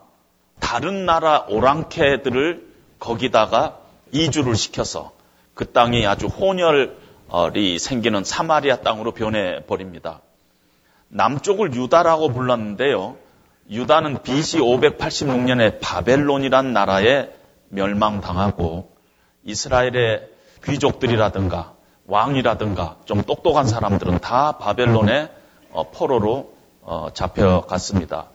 다른 0.59 1.05
나라 1.05 1.45
오랑캐들을 1.49 2.67
거기다가 2.99 3.79
이주를 4.11 4.55
시켜서 4.55 5.11
그 5.53 5.71
땅이 5.71 6.05
아주 6.05 6.27
혼혈이 6.27 7.79
생기는 7.79 8.23
사마리아 8.23 8.77
땅으로 8.77 9.13
변해 9.13 9.65
버립니다. 9.65 10.21
남쪽을 11.09 11.73
유다라고 11.73 12.29
불렀는데요. 12.29 13.17
유다는 13.69 14.23
BC 14.23 14.59
586년에 14.59 15.79
바벨론이란 15.79 16.73
나라에 16.73 17.29
멸망당하고 17.69 18.91
이스라엘의 19.43 20.27
귀족들이라든가 20.65 21.73
왕이라든가 22.07 22.97
좀 23.05 23.21
똑똑한 23.21 23.67
사람들은 23.67 24.19
다 24.19 24.53
바벨론의 24.53 25.29
어, 25.71 25.91
포로로 25.91 26.53
어, 26.81 27.09
잡혀갔습니다. 27.13 28.29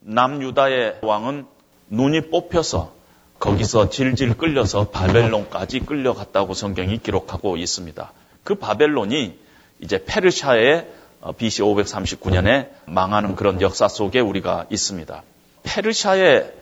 남유다의 0.00 1.00
왕은 1.02 1.46
눈이 1.90 2.30
뽑혀서 2.30 2.92
거기서 3.38 3.90
질질 3.90 4.38
끌려서 4.38 4.88
바벨론까지 4.88 5.80
끌려갔다고 5.80 6.54
성경이 6.54 6.98
기록하고 6.98 7.58
있습니다. 7.58 8.12
그 8.44 8.54
바벨론이 8.54 9.38
이제 9.80 10.02
페르시아의 10.04 10.88
BC 11.36 11.62
539년에 11.62 12.70
망하는 12.86 13.36
그런 13.36 13.60
역사 13.60 13.88
속에 13.88 14.20
우리가 14.20 14.66
있습니다. 14.70 15.22
페르시아의 15.62 16.52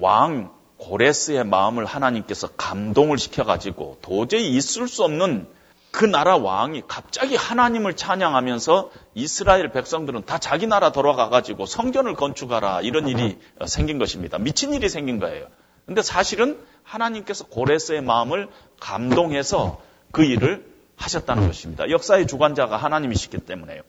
왕 0.00 0.52
고레스의 0.78 1.44
마음을 1.44 1.84
하나님께서 1.84 2.48
감동을 2.56 3.18
시켜가지고 3.18 3.98
도저히 4.02 4.50
있을 4.50 4.88
수 4.88 5.04
없는 5.04 5.46
그 5.90 6.04
나라 6.04 6.36
왕이 6.36 6.82
갑자기 6.88 7.36
하나님을 7.36 7.94
찬양하면서 7.94 8.90
이스라엘 9.14 9.70
백성들은 9.70 10.24
다 10.26 10.38
자기 10.38 10.66
나라 10.66 10.90
돌아가가지고 10.90 11.66
성전을 11.66 12.14
건축하라 12.14 12.80
이런 12.80 13.06
일이 13.06 13.38
생긴 13.66 13.98
것입니다. 13.98 14.38
미친 14.38 14.74
일이 14.74 14.88
생긴 14.88 15.20
거예요. 15.20 15.46
근데 15.86 16.02
사실은 16.02 16.58
하나님께서 16.82 17.44
고레스의 17.46 18.02
마음을 18.02 18.48
감동해서 18.80 19.80
그 20.10 20.24
일을 20.24 20.73
하셨다는 20.96 21.46
것입니다. 21.46 21.88
역사의 21.90 22.26
주관자가 22.26 22.76
하나님이시기 22.76 23.38
때문에요. 23.38 23.82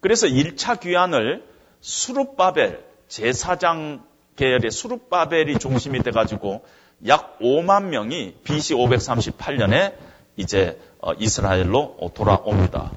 그래서 0.00 0.26
1차 0.26 0.80
귀환을 0.80 1.44
수룹바벨 1.80 2.84
제사장 3.08 4.04
계열의 4.36 4.70
수룹바벨이 4.70 5.58
중심이 5.58 6.02
돼 6.02 6.10
가지고 6.10 6.64
약 7.06 7.38
5만 7.40 7.84
명이 7.84 8.36
BC 8.44 8.74
538년에 8.74 9.94
이제 10.36 10.80
어, 11.00 11.12
이스라엘로 11.14 12.12
돌아옵니다. 12.14 12.92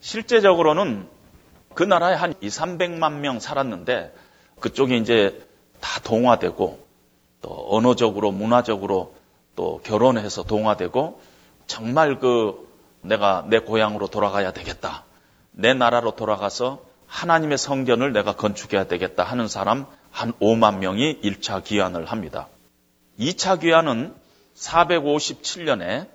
실제적으로는 0.00 1.08
그 1.74 1.82
나라에 1.82 2.14
한 2.14 2.34
2, 2.40 2.48
300만 2.48 3.20
명 3.20 3.38
살았는데 3.38 4.14
그쪽이 4.60 4.96
이제 4.98 5.46
다 5.80 6.00
동화되고 6.00 6.86
또 7.42 7.66
언어적으로 7.68 8.32
문화적으로 8.32 9.14
또 9.54 9.80
결혼해서 9.84 10.42
동화되고 10.42 11.20
정말 11.66 12.18
그 12.18 12.66
내가 13.02 13.44
내 13.48 13.58
고향으로 13.58 14.08
돌아가야 14.08 14.52
되겠다. 14.52 15.04
내 15.52 15.74
나라로 15.74 16.16
돌아가서 16.16 16.82
하나님의 17.06 17.58
성전을 17.58 18.12
내가 18.12 18.34
건축해야 18.34 18.84
되겠다 18.84 19.24
하는 19.24 19.48
사람 19.48 19.86
한 20.10 20.32
5만 20.34 20.78
명이 20.78 21.20
1차 21.22 21.64
귀환을 21.64 22.06
합니다. 22.06 22.48
2차 23.18 23.60
귀환은 23.60 24.14
457년에 24.56 26.08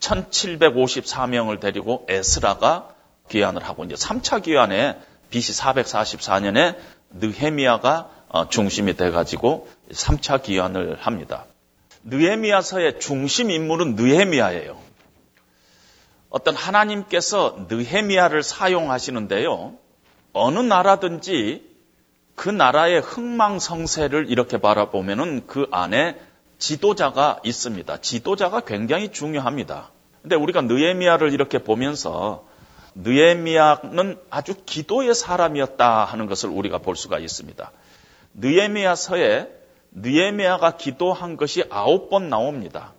1754명을 0.00 1.60
데리고 1.60 2.06
에스라가 2.08 2.90
귀환을 3.30 3.64
하고 3.64 3.84
이제 3.84 3.94
3차 3.94 4.42
귀환에 4.44 4.98
BC 5.30 5.52
444년에 5.52 6.76
느헤미야가 7.10 8.10
어, 8.28 8.48
중심이 8.48 8.94
돼가지고 8.94 9.68
3차 9.90 10.42
기환을 10.42 10.98
합니다. 11.00 11.46
느헤미야서의 12.04 13.00
중심 13.00 13.50
인물은 13.50 13.96
느헤미야예요. 13.96 14.87
어떤 16.30 16.54
하나님께서 16.54 17.66
느헤미야를 17.68 18.42
사용하시는데요. 18.42 19.74
어느 20.32 20.58
나라든지 20.58 21.66
그 22.34 22.48
나라의 22.50 23.00
흥망성쇠를 23.00 24.30
이렇게 24.30 24.58
바라보면은 24.58 25.46
그 25.46 25.66
안에 25.70 26.18
지도자가 26.58 27.40
있습니다. 27.44 28.00
지도자가 28.00 28.60
굉장히 28.60 29.10
중요합니다. 29.10 29.90
근데 30.22 30.36
우리가 30.36 30.62
느헤미야를 30.62 31.32
이렇게 31.32 31.58
보면서 31.58 32.44
느헤미야는 32.94 34.18
아주 34.30 34.54
기도의 34.66 35.14
사람이었다 35.14 36.04
하는 36.04 36.26
것을 36.26 36.50
우리가 36.50 36.78
볼 36.78 36.96
수가 36.96 37.18
있습니다. 37.18 37.70
느에미아서에 38.34 39.48
느에미아가 39.92 40.76
기도한 40.76 41.36
것이 41.36 41.64
아홉 41.70 42.10
번 42.10 42.28
나옵니다. 42.28 42.92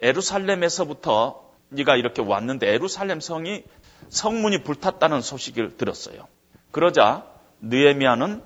에루살렘에서부터 0.00 1.41
네가 1.72 1.96
이렇게 1.96 2.22
왔는데 2.22 2.68
에루살렘 2.68 3.20
성이 3.20 3.64
성문이 4.08 4.62
불탔다는 4.62 5.20
소식을 5.20 5.76
들었어요. 5.76 6.26
그러자 6.70 7.26
느에미아는 7.60 8.42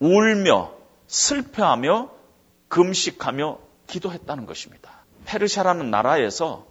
울며 0.00 0.72
슬퍼하며 1.06 2.10
금식하며 2.68 3.58
기도했다는 3.86 4.46
것입니다. 4.46 4.90
페르시아라는 5.24 5.90
나라에서 5.90 6.66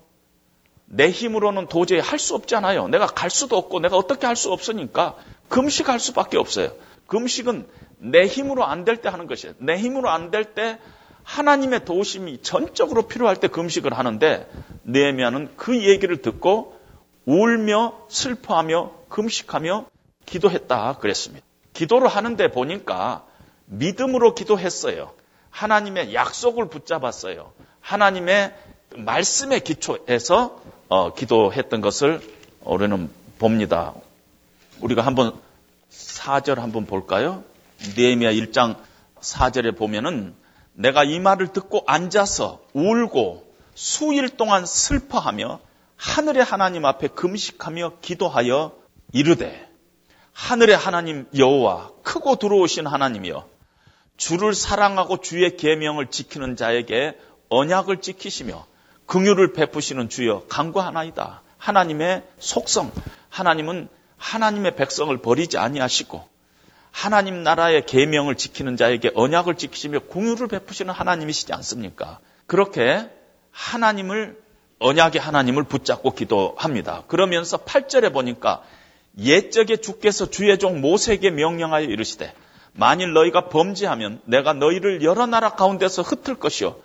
내 0.86 1.10
힘으로는 1.10 1.68
도저히 1.68 2.00
할 2.00 2.20
수 2.20 2.36
없잖아요. 2.36 2.88
내가 2.88 3.08
갈 3.08 3.30
수도 3.30 3.58
없고 3.58 3.80
내가 3.80 3.98
어떻게 3.98 4.26
할 4.26 4.36
수 4.36 4.52
없으니까 4.52 5.16
금식할 5.50 6.00
수밖에 6.00 6.38
없어요. 6.38 6.72
금식은 7.08 7.68
내 8.00 8.28
힘으로 8.28 8.66
안 8.66 8.86
될 8.86 9.02
때 9.02 9.10
하는 9.10 9.28
것이에요. 9.28 9.56
내 9.60 9.78
힘으로 9.78 10.10
안 10.10 10.32
될 10.32 10.54
때 10.54 10.80
하나님의 11.28 11.84
도우심이 11.84 12.42
전적으로 12.42 13.04
필요할 13.04 13.36
때 13.36 13.50
금식을 13.50 13.94
하는데 13.94 14.50
느헤미야는 14.86 15.58
그 15.58 15.84
얘기를 15.84 16.22
듣고 16.22 16.80
울며 17.26 18.06
슬퍼하며 18.08 18.92
금식하며 19.10 19.88
기도했다 20.26 21.00
그랬습니다. 21.00 21.46
기도를 21.74 22.08
하는데 22.08 22.50
보니까 22.50 23.26
믿음으로 23.66 24.36
기도했어요. 24.36 25.12
하나님의 25.50 26.14
약속을 26.14 26.70
붙잡았어요. 26.70 27.52
하나님의 27.82 28.56
말씀의 28.96 29.60
기초에서 29.66 30.62
어, 30.88 31.14
기도했던 31.14 31.82
것을 31.82 32.22
우리는 32.62 33.10
봅니다. 33.38 33.94
우리가 34.80 35.02
한번 35.02 35.38
4절 35.92 36.56
한번 36.56 36.86
볼까요? 36.86 37.44
느헤미야 37.98 38.32
1장 38.32 38.78
4절에 39.20 39.78
보면은 39.78 40.34
내가 40.78 41.04
이 41.04 41.20
말을 41.20 41.54
듣고 41.54 41.84
앉아서 41.88 42.62
울고 42.74 43.52
수일 43.74 44.30
동안 44.30 44.66
슬퍼하며 44.66 45.60
하늘의 45.96 46.44
하나님 46.44 46.86
앞에 46.86 47.08
금식하며 47.08 47.94
기도하여 48.02 48.76
이르되 49.12 49.68
하늘의 50.34 50.78
하나님 50.78 51.26
여호와 51.36 51.92
크고 52.04 52.36
들어오신 52.36 52.86
하나님이여 52.86 53.48
주를 54.18 54.54
사랑하고 54.54 55.18
주의 55.18 55.58
계명을 55.58 56.12
지키는 56.12 56.56
자에게 56.56 57.18
언약을 57.50 58.02
지키시며 58.02 58.66
긍휼을 59.08 59.54
베푸시는 59.54 60.10
주여 60.10 60.46
간구하나이다. 60.48 61.42
하나님의 61.58 62.24
속성 62.38 62.92
하나님은 63.30 63.90
하나님의 64.18 64.76
백성을 64.76 65.16
버리지 65.18 65.58
아니하시고 65.58 66.28
하나님 66.98 67.44
나라의 67.44 67.86
계명을 67.86 68.38
지키는 68.38 68.76
자에게 68.76 69.12
언약을 69.14 69.58
지키시며 69.58 70.00
공유를 70.08 70.48
베푸시는 70.48 70.92
하나님이시지 70.92 71.54
않습니까? 71.54 72.18
그렇게 72.48 73.08
하나님을 73.52 74.42
언약의 74.80 75.22
하나님을 75.22 75.66
붙잡고 75.66 76.16
기도합니다. 76.16 77.04
그러면서 77.08 77.58
8절에 77.58 78.12
보니까 78.12 78.64
옛적에 79.20 79.78
주께서 79.78 80.32
주의 80.32 80.58
종 80.58 80.82
모세에게 80.82 81.30
명령하여 81.30 81.86
이르시되 81.86 82.34
만일 82.74 83.14
너희가 83.14 83.50
범죄하면 83.50 84.20
내가 84.26 84.54
너희를 84.54 85.04
여러 85.04 85.28
나라 85.28 85.52
가운데서 85.52 86.02
흩을 86.02 86.40
것이요 86.40 86.78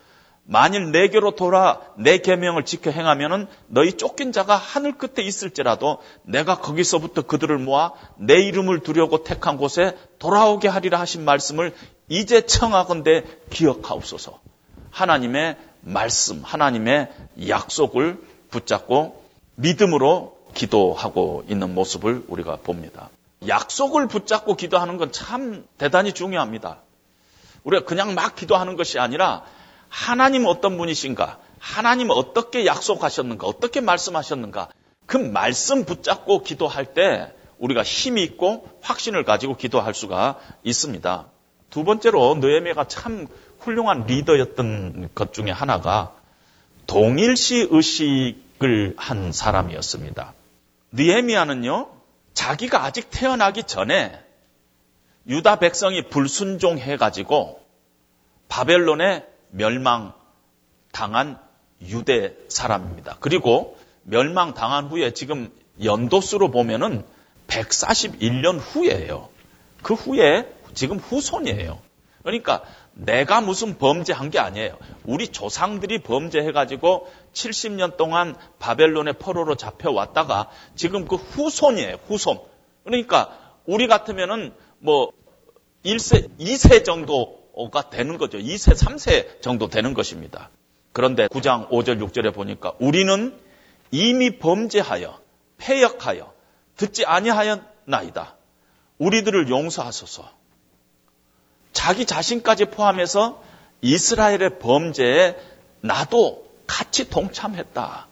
만일 0.45 0.91
내게로 0.91 1.33
돌아 1.33 1.81
내 1.97 2.19
계명을 2.19 2.65
지켜 2.65 2.91
행하면은 2.91 3.47
너희 3.69 3.93
쫓긴 3.93 4.33
자가 4.33 4.57
하늘 4.57 4.99
끝에 4.99 5.25
있을지라도 5.25 6.03
내가 6.25 6.59
거기서부터 6.59 7.23
그들을 7.23 7.57
모아 7.59 7.93
내 8.17 8.41
이름을 8.41 8.81
두려고 8.81 9.23
택한 9.23 9.57
곳에 9.57 9.97
돌아오게 10.19 10.69
하리라 10.69 10.99
하신 11.01 11.25
말씀을 11.25 11.75
이제 12.09 12.45
청하건대 12.45 13.25
기억하옵소서. 13.51 14.41
하나님의 14.91 15.57
말씀, 15.81 16.43
하나님의 16.43 17.09
약속을 17.49 18.21
붙잡고 18.51 19.23
믿음으로 19.55 20.37
기도하고 20.55 21.45
있는 21.49 21.75
모습을 21.75 22.25
우리가 22.29 22.57
봅니다. 22.57 23.11
약속을 23.47 24.09
붙잡고 24.09 24.57
기도하는 24.57 24.99
건 24.99 25.13
참 25.13 25.65
대단히 25.79 26.13
중요합니다. 26.13 26.79
우리가 27.65 27.85
그냥 27.85 28.15
막 28.15 28.35
기도하는 28.35 28.77
것이 28.77 28.99
아니라 28.99 29.45
하나님 29.93 30.47
어떤 30.47 30.79
분이신가? 30.79 31.39
하나님 31.59 32.09
어떻게 32.09 32.65
약속하셨는가? 32.65 33.47
어떻게 33.47 33.83
말씀하셨는가? 33.83 34.69
그 35.05 35.19
말씀 35.19 35.85
붙잡고 35.85 36.43
기도할 36.43 36.95
때 36.95 37.31
우리가 37.59 37.83
힘이 37.83 38.23
있고 38.23 38.67
확신을 38.81 39.25
가지고 39.25 39.55
기도할 39.55 39.93
수가 39.93 40.41
있습니다. 40.65 41.27
두 41.69 41.85
번째로 41.85 42.37
느헤미야가 42.37 42.89
참 42.89 43.29
훌륭한 43.61 44.07
리더였던 44.07 45.11
것 45.15 45.35
중에 45.35 45.51
하나가 45.51 46.15
동일시 46.87 47.69
의식을 47.71 48.95
한 48.97 49.31
사람이었습니다. 49.31 50.33
느헤미야는요 50.93 51.91
자기가 52.33 52.83
아직 52.83 53.09
태어나기 53.11 53.65
전에 53.65 54.19
유다 55.29 55.59
백성이 55.59 56.09
불순종해 56.09 56.97
가지고 56.97 57.63
바벨론에 58.49 59.31
멸망 59.53 60.13
당한 60.93 61.39
유대 61.83 62.35
사람입니다. 62.49 63.17
그리고 63.21 63.79
멸망 64.03 64.55
당한 64.55 64.89
후에 64.89 65.13
지금 65.13 65.53
연도수로 65.83 66.51
보면은 66.51 67.05
141년 67.47 68.59
후예요. 68.59 69.29
그 69.83 69.95
후에 69.95 70.53
지금 70.75 70.99
후손이에요. 70.99 71.81
그러니까 72.23 72.63
내가 72.95 73.41
무슨 73.41 73.79
범죄한 73.79 74.31
게 74.31 74.39
아니에요. 74.39 74.79
우리 75.05 75.29
조상들이 75.29 76.03
범죄해가지고 76.03 77.11
70년 77.33 77.97
동안 77.97 78.37
바벨론의 78.59 79.15
포로로 79.15 79.57
잡혀왔다가 79.57 80.51
지금 80.77 81.07
그 81.07 81.17
후손이에요. 81.17 81.99
후손. 82.07 82.39
그러니까 82.85 83.37
우리 83.67 83.87
같으면은 83.87 84.55
뭐 84.79 85.13
1세, 85.85 86.39
2세 86.39 86.85
정도 86.85 87.42
가 87.71 87.91
되는 87.91 88.19
거죠. 88.19 88.39
2세, 88.39 88.75
3세 88.75 89.43
정도 89.43 89.69
되는 89.69 89.95
것입니다. 89.95 90.51
그런데 90.93 91.27
9장 91.29 91.69
5절, 91.69 92.03
6절에 92.03 92.35
보니까 92.35 92.73
우리는 92.79 93.39
이미 93.91 94.39
범죄하여 94.39 95.19
폐역하여 95.59 96.33
듣지 96.77 97.05
아니하였나이다. 97.05 98.35
우리들을 98.99 99.49
용서하소서. 99.49 100.31
자기 101.73 102.07
자신까지 102.07 102.67
포함해서 102.67 103.43
이스라엘의 103.81 104.59
범죄에 104.59 105.37
나도 105.81 106.47
같이 106.67 107.11
동참했다. 107.11 108.07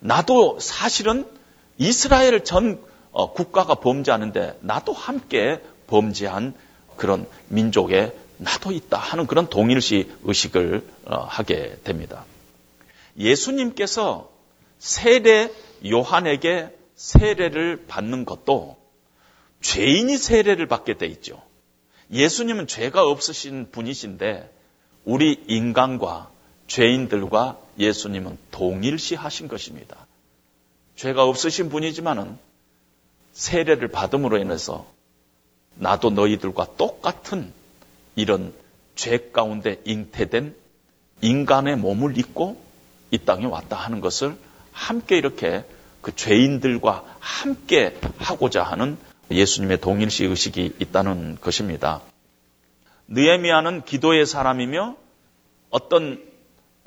나도 0.00 0.58
사실은 0.60 1.26
이스라엘 1.78 2.44
전 2.44 2.82
어, 3.12 3.32
국가가 3.32 3.74
범죄하는데 3.76 4.58
나도 4.60 4.92
함께 4.92 5.62
범죄한 5.86 6.54
그런 6.96 7.26
민족에 7.48 8.12
나도 8.38 8.72
있다 8.72 8.98
하는 8.98 9.26
그런 9.26 9.48
동일시 9.48 10.10
의식을 10.22 10.86
어, 11.06 11.16
하게 11.24 11.76
됩니다. 11.84 12.24
예수님께서 13.18 14.30
세례 14.78 15.52
요한에게 15.86 16.76
세례를 16.94 17.86
받는 17.86 18.24
것도 18.24 18.76
죄인이 19.60 20.16
세례를 20.16 20.66
받게 20.66 20.98
돼 20.98 21.06
있죠. 21.06 21.42
예수님은 22.12 22.66
죄가 22.68 23.04
없으신 23.04 23.70
분이신데 23.70 24.52
우리 25.04 25.42
인간과 25.48 26.30
죄인들과 26.68 27.58
예수님은 27.78 28.38
동일시 28.50 29.14
하신 29.14 29.48
것입니다. 29.48 30.06
죄가 30.96 31.24
없으신 31.24 31.70
분이지만은 31.70 32.38
세례를 33.32 33.88
받음으로 33.88 34.38
인해서 34.38 34.86
나도 35.74 36.10
너희들과 36.10 36.76
똑같은 36.76 37.52
이런 38.18 38.52
죄 38.96 39.30
가운데 39.30 39.80
잉태된 39.84 40.56
인간의 41.20 41.76
몸을 41.76 42.18
입고 42.18 42.60
이 43.12 43.18
땅에 43.18 43.46
왔다 43.46 43.76
하는 43.76 44.00
것을 44.00 44.36
함께 44.72 45.16
이렇게 45.16 45.64
그 46.02 46.14
죄인들과 46.14 47.04
함께 47.20 47.96
하고자 48.18 48.64
하는 48.64 48.98
예수님의 49.30 49.80
동일시 49.80 50.24
의식이 50.24 50.74
있다는 50.80 51.38
것입니다. 51.40 52.00
느에미아는 53.06 53.84
기도의 53.84 54.26
사람이며 54.26 54.96
어떤 55.70 56.20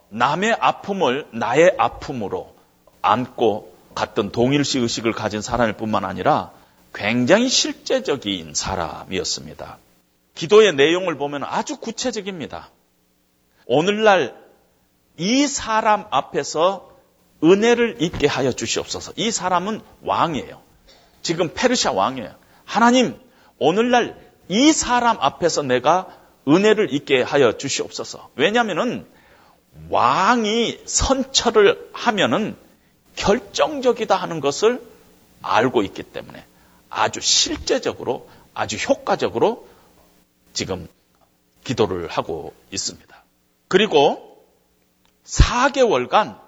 남의 0.09 0.57
아픔을 0.59 1.27
나의 1.31 1.75
아픔으로 1.77 2.53
안고 3.01 3.73
갔던 3.95 4.33
동일시 4.33 4.79
의식을 4.79 5.13
가진 5.13 5.41
사람일 5.41 5.73
뿐만 5.73 6.03
아니라 6.03 6.51
굉장히 6.93 7.47
실제적인 7.47 8.53
사람이었습니다. 8.53 9.77
기도의 10.41 10.73
내용을 10.73 11.19
보면 11.19 11.43
아주 11.43 11.77
구체적입니다. 11.77 12.71
오늘날 13.67 14.35
이 15.15 15.45
사람 15.45 16.05
앞에서 16.09 16.89
은혜를 17.43 17.97
있게 17.99 18.25
하여 18.25 18.51
주시옵소서. 18.51 19.13
이 19.17 19.29
사람은 19.29 19.81
왕이에요. 20.01 20.59
지금 21.21 21.53
페르시아 21.53 21.91
왕이에요. 21.91 22.33
하나님, 22.65 23.19
오늘날 23.59 24.19
이 24.47 24.71
사람 24.73 25.17
앞에서 25.19 25.61
내가 25.61 26.07
은혜를 26.47 26.91
있게 26.91 27.21
하여 27.21 27.55
주시옵소서. 27.55 28.31
왜냐하면은 28.35 29.05
왕이 29.91 30.79
선처를 30.85 31.91
하면은 31.93 32.57
결정적이다 33.15 34.15
하는 34.15 34.39
것을 34.39 34.81
알고 35.43 35.83
있기 35.83 36.01
때문에 36.01 36.43
아주 36.89 37.21
실제적으로 37.21 38.27
아주 38.55 38.77
효과적으로 38.77 39.69
지금 40.53 40.87
기도를 41.63 42.07
하고 42.07 42.53
있습니다. 42.71 43.23
그리고 43.67 44.43
4개월간 45.25 46.39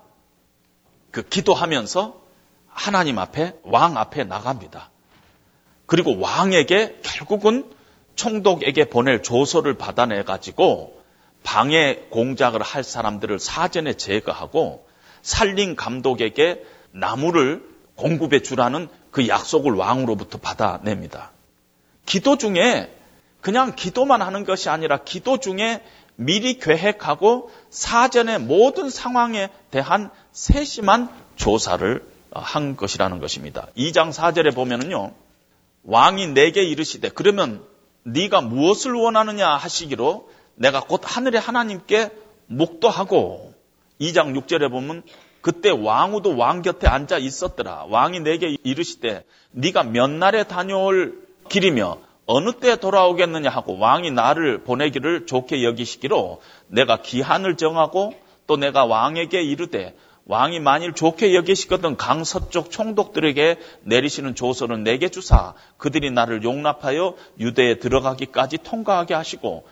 그 1.12 1.22
기도하면서 1.22 2.22
하나님 2.68 3.20
앞에 3.20 3.54
왕 3.64 3.98
앞에 3.98 4.24
나갑니다. 4.24 4.90
그리고 5.86 6.20
왕에게 6.20 7.00
결국은 7.04 7.72
총독에게 8.16 8.86
보낼 8.86 9.22
조서를 9.22 9.76
받아내 9.76 10.24
가지고 10.24 11.02
방해 11.44 12.06
공작을 12.10 12.62
할 12.62 12.84
사람들을 12.84 13.38
사전에 13.40 13.94
제거하고 13.94 14.88
살린 15.22 15.76
감독에게 15.76 16.64
나무를 16.92 17.64
공급해 17.96 18.42
주라는 18.42 18.90
그 19.12 19.28
약속을 19.28 19.74
왕으로부터 19.74 20.40
받아냅니다. 20.40 21.32
기도 22.06 22.38
중에 22.38 22.92
그냥 23.44 23.76
기도만 23.76 24.22
하는 24.22 24.46
것이 24.46 24.70
아니라 24.70 25.00
기도 25.04 25.38
중에 25.38 25.84
미리 26.16 26.60
계획하고 26.60 27.52
사전에 27.70 28.38
모든 28.38 28.90
상황에 28.90 29.50
대한 29.70 30.10
세심한 30.32 31.10
조사를 31.36 32.08
한 32.32 32.78
것이라는 32.78 33.20
것입니다. 33.20 33.68
2장 33.78 34.14
4절에 34.14 34.56
보면은요. 34.56 35.12
왕이 35.84 36.28
내게 36.28 36.64
이르시되 36.64 37.10
그러면 37.10 37.62
네가 38.04 38.40
무엇을 38.40 38.94
원하느냐 38.94 39.50
하시기로 39.50 40.30
내가 40.56 40.80
곧 40.80 41.02
하늘의 41.04 41.42
하나님께 41.42 42.12
묵도하고 42.48 43.54
2장 44.00 44.40
6절에 44.40 44.72
보면 44.72 45.04
그때 45.42 45.70
왕후도 45.70 46.38
왕 46.38 46.62
곁에 46.62 46.88
앉아 46.88 47.18
있었더라. 47.18 47.88
왕이 47.90 48.22
내게 48.22 48.56
이르시되 48.64 49.26
네가 49.52 49.84
몇 49.84 50.10
날에 50.10 50.46
다녀올 50.46 51.28
길이며 51.50 51.98
어느 52.26 52.54
때 52.54 52.78
돌아오겠느냐 52.78 53.50
하고 53.50 53.78
왕이 53.78 54.12
나를 54.12 54.64
보내기를 54.64 55.26
좋게 55.26 55.64
여기시기로 55.64 56.42
내가 56.68 57.02
기한을 57.02 57.58
정하고 57.58 58.14
또 58.48 58.58
내가 58.58 58.86
왕에게 58.86 59.42
이르되 59.42 59.96
왕이 60.26 60.62
만일 60.62 60.94
좋게 60.94 61.36
여기시거든 61.36 61.98
강 61.98 62.24
서쪽 62.24 62.72
총독들에게 62.72 63.60
내리시는 63.82 64.36
조서는 64.36 64.84
내게 64.84 65.10
주사 65.10 65.54
그들이 65.78 66.12
나를 66.12 66.44
용납하여 66.44 67.16
유대에 67.40 67.80
들어가기까지 67.80 68.60
통과하게 68.60 69.16
하시고 69.16 69.68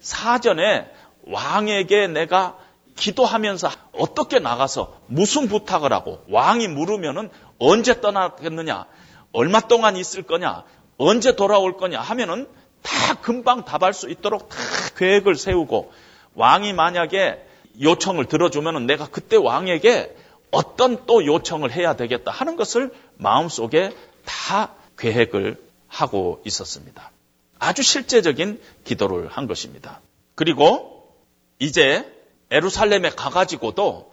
사전에 0.00 0.86
왕에게 1.26 2.08
내가 2.08 2.58
기도하면서 2.96 3.70
어떻게 3.92 4.38
나가서 4.38 5.00
무슨 5.06 5.48
부탁을 5.48 5.92
하고 5.92 6.22
왕이 6.28 6.68
물으면은 6.68 7.30
언제 7.58 8.00
떠나겠느냐? 8.00 8.86
얼마 9.32 9.60
동안 9.60 9.96
있을 9.96 10.22
거냐 10.22 10.64
언제 10.96 11.36
돌아올 11.36 11.76
거냐 11.76 12.00
하면은 12.00 12.48
다 12.82 13.14
금방 13.14 13.64
답할 13.64 13.94
수 13.94 14.10
있도록 14.10 14.48
다 14.48 14.56
계획을 14.96 15.36
세우고 15.36 15.92
왕이 16.34 16.72
만약에 16.72 17.44
요청을 17.80 18.26
들어주면 18.26 18.86
내가 18.86 19.08
그때 19.08 19.36
왕에게 19.36 20.14
어떤 20.50 21.06
또 21.06 21.24
요청을 21.24 21.72
해야 21.72 21.96
되겠다 21.96 22.30
하는 22.30 22.56
것을 22.56 22.92
마음속에 23.16 23.90
다 24.24 24.74
계획을 24.96 25.60
하고 25.88 26.40
있었습니다. 26.44 27.10
아주 27.58 27.82
실제적인 27.82 28.60
기도를 28.84 29.28
한 29.28 29.46
것입니다. 29.46 30.00
그리고 30.34 31.14
이제 31.58 32.04
에루살렘에 32.50 33.10
가가지고도 33.10 34.12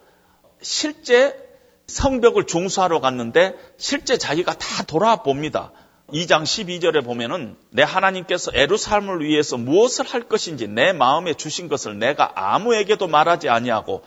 실제 0.61 1.35
성벽을 1.87 2.45
중수하러 2.47 3.01
갔는데 3.01 3.55
실제 3.77 4.17
자기가 4.17 4.53
다 4.53 4.83
돌아봅니다. 4.83 5.71
2장 6.11 6.43
12절에 6.43 7.03
보면은 7.03 7.55
내 7.69 7.83
하나님께서 7.83 8.51
에루살렘을 8.53 9.21
위해서 9.21 9.57
무엇을 9.57 10.05
할 10.05 10.23
것인지 10.23 10.67
내 10.67 10.91
마음에 10.91 11.33
주신 11.33 11.69
것을 11.69 11.99
내가 11.99 12.33
아무에게도 12.35 13.07
말하지 13.07 13.49
아니하고 13.49 14.03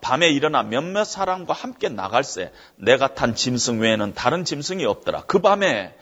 밤에 0.00 0.28
일어나 0.28 0.62
몇몇 0.62 1.04
사람과 1.04 1.52
함께 1.52 1.88
나갈새 1.88 2.52
내가 2.76 3.14
탄 3.14 3.34
짐승 3.34 3.80
외에는 3.80 4.14
다른 4.14 4.44
짐승이 4.44 4.84
없더라. 4.84 5.24
그 5.26 5.40
밤에 5.40 5.94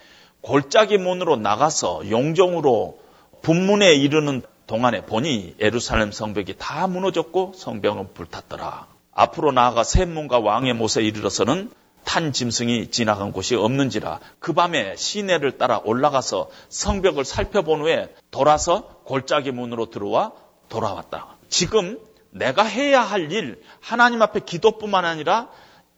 골짜기 0.43 0.99
문으로 0.99 1.37
나가서 1.37 2.11
용종으로 2.11 2.99
분문에 3.43 3.95
이르는 3.95 4.43
동안에 4.67 5.03
보니 5.07 5.55
에루살렘 5.61 6.13
성벽이 6.13 6.57
다 6.59 6.87
무너졌고 6.87 7.53
성벽은 7.57 8.13
불탔더라. 8.13 8.87
앞으로 9.13 9.53
나아가 9.53 9.83
샘문과 9.83 10.41
왕의 10.41 10.75
못에 10.75 11.03
이르러서는 11.03 11.71
탄 12.07 12.33
짐승이 12.33 12.93
지나간 12.93 13.33
곳이 13.33 13.57
없는지라 13.57 14.21
그 14.39 14.53
밤에 14.53 14.95
시내를 14.97 15.59
따라 15.59 15.81
올라가서 15.85 16.49
성벽을 16.69 17.25
살펴본 17.25 17.83
후에 17.83 18.15
돌아서 18.31 19.01
골짜기 19.05 19.51
문으로 19.51 19.91
들어와 19.91 20.33
돌아왔다. 20.69 21.37
지금 21.49 21.99
내가 22.31 22.63
해야 22.63 23.03
할 23.03 23.33
일, 23.33 23.61
하나님 23.81 24.23
앞에 24.23 24.41
기도뿐만 24.41 25.05
아니라 25.05 25.49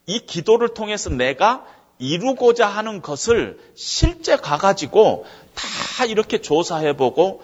이 0.07 0.19
기도를 0.19 0.73
통해서 0.73 1.11
내가 1.11 1.65
이루고자 1.99 2.67
하는 2.67 3.01
것을 3.01 3.59
실제 3.75 4.35
가가지고 4.35 5.25
다 5.53 6.05
이렇게 6.05 6.41
조사해보고 6.41 7.43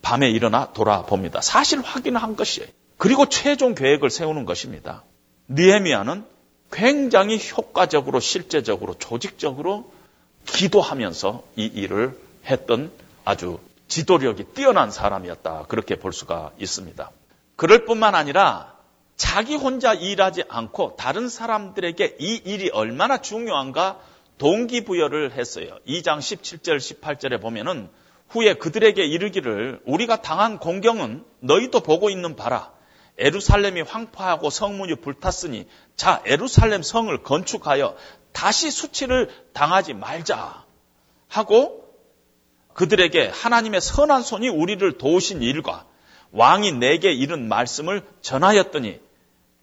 밤에 0.00 0.30
일어나 0.30 0.72
돌아봅니다. 0.72 1.42
사실 1.42 1.80
확인한 1.80 2.36
것이에요. 2.36 2.68
그리고 2.96 3.26
최종 3.28 3.74
계획을 3.74 4.08
세우는 4.08 4.46
것입니다. 4.46 5.04
니에미아는 5.50 6.37
굉장히 6.70 7.38
효과적으로 7.56 8.20
실제적으로 8.20 8.94
조직적으로 8.94 9.90
기도하면서 10.46 11.44
이 11.56 11.64
일을 11.66 12.18
했던 12.46 12.90
아주 13.24 13.58
지도력이 13.88 14.44
뛰어난 14.54 14.90
사람이었다. 14.90 15.64
그렇게 15.68 15.96
볼 15.96 16.12
수가 16.12 16.52
있습니다. 16.58 17.10
그럴 17.56 17.84
뿐만 17.84 18.14
아니라 18.14 18.74
자기 19.16 19.56
혼자 19.56 19.94
일하지 19.94 20.44
않고 20.48 20.96
다른 20.96 21.28
사람들에게 21.28 22.16
이 22.20 22.40
일이 22.44 22.70
얼마나 22.70 23.20
중요한가 23.20 23.98
동기부여를 24.38 25.32
했어요. 25.32 25.76
2장 25.86 26.18
17절, 26.18 26.76
18절에 26.76 27.40
보면은 27.40 27.90
후에 28.28 28.54
그들에게 28.54 29.02
이르기를 29.04 29.80
우리가 29.86 30.22
당한 30.22 30.58
공경은 30.58 31.24
너희도 31.40 31.80
보고 31.80 32.10
있는 32.10 32.36
바라. 32.36 32.70
에루살렘이 33.18 33.82
황파하고 33.82 34.50
성문이 34.50 34.96
불탔으니 34.96 35.66
자 35.96 36.22
에루살렘 36.24 36.82
성을 36.82 37.16
건축하여 37.22 37.96
다시 38.32 38.70
수치를 38.70 39.28
당하지 39.52 39.94
말자 39.94 40.64
하고 41.28 41.84
그들에게 42.74 43.28
하나님의 43.28 43.80
선한 43.80 44.22
손이 44.22 44.48
우리를 44.48 44.98
도우신 44.98 45.42
일과 45.42 45.84
왕이 46.30 46.72
내게 46.72 47.12
이른 47.12 47.48
말씀을 47.48 48.06
전하였더니 48.20 49.00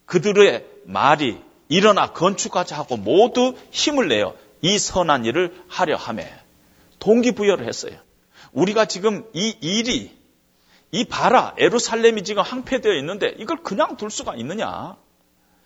그들의 0.04 0.66
말이 0.84 1.38
일어나 1.68 2.12
건축하자 2.12 2.76
하고 2.76 2.96
모두 2.96 3.54
힘을 3.70 4.08
내어 4.08 4.34
이 4.60 4.78
선한 4.78 5.24
일을 5.24 5.54
하려 5.68 5.96
함에 5.96 6.30
동기부여를 6.98 7.66
했어요. 7.66 7.98
우리가 8.52 8.86
지금 8.86 9.24
이 9.32 9.56
일이 9.60 10.15
이 10.92 11.04
바라 11.04 11.54
에루살렘이 11.58 12.24
지금 12.24 12.42
항폐되어 12.42 12.94
있는데 12.94 13.34
이걸 13.38 13.58
그냥 13.62 13.96
둘 13.96 14.10
수가 14.10 14.34
있느냐? 14.36 14.96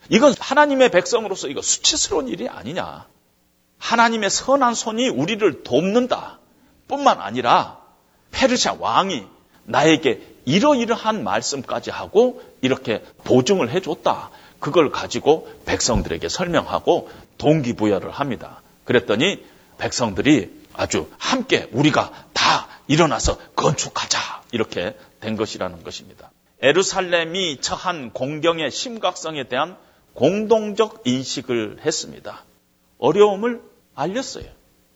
이건 0.08 0.34
하나님의 0.38 0.90
백성으로서 0.90 1.48
이거 1.48 1.60
수치스러운 1.62 2.28
일이 2.28 2.48
아니냐? 2.48 3.06
하나님의 3.78 4.30
선한 4.30 4.74
손이 4.74 5.08
우리를 5.08 5.62
돕는다. 5.62 6.38
뿐만 6.88 7.20
아니라 7.20 7.78
페르시아 8.30 8.76
왕이 8.78 9.26
나에게 9.64 10.26
이러이러한 10.44 11.22
말씀까지 11.22 11.90
하고 11.90 12.42
이렇게 12.60 13.04
보증을 13.24 13.70
해줬다. 13.70 14.30
그걸 14.58 14.90
가지고 14.90 15.50
백성들에게 15.66 16.28
설명하고 16.28 17.10
동기부여를 17.38 18.10
합니다. 18.10 18.62
그랬더니 18.84 19.44
백성들이 19.78 20.60
아주 20.74 21.08
함께 21.18 21.68
우리가 21.72 22.10
다 22.10 22.29
일어나서 22.90 23.38
건축하자. 23.54 24.42
이렇게 24.50 24.96
된 25.20 25.36
것이라는 25.36 25.84
것입니다. 25.84 26.32
에루살렘이 26.60 27.60
처한 27.60 28.10
공경의 28.10 28.72
심각성에 28.72 29.44
대한 29.44 29.76
공동적 30.14 31.02
인식을 31.04 31.78
했습니다. 31.86 32.44
어려움을 32.98 33.62
알렸어요. 33.94 34.46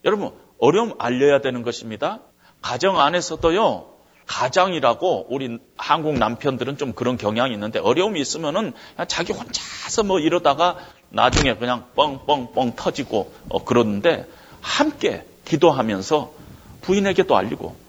여러분, 0.05 0.33
어려움 0.59 0.95
알려야 0.99 1.41
되는 1.41 1.63
것입니다. 1.63 2.19
가정 2.61 2.99
안에서도요, 2.99 3.87
가장이라고 4.27 5.29
우리 5.31 5.59
한국 5.77 6.19
남편들은 6.19 6.77
좀 6.79 6.95
그런 6.95 7.17
경향이 7.17 7.55
있는데 7.55 7.79
어려움이 7.79 8.21
있으면은 8.21 8.73
자기 9.07 9.33
혼자서 9.33 10.03
뭐 10.03 10.19
이러다가 10.19 10.79
나중에 11.11 11.55
그냥 11.55 11.87
뻥뻥뻥 11.95 12.75
터지고 12.75 13.33
어 13.51 13.63
그러는데 13.65 14.27
함께 14.61 15.25
기도하면서 15.45 16.33
부인에게도 16.81 17.37
알리고 17.37 17.84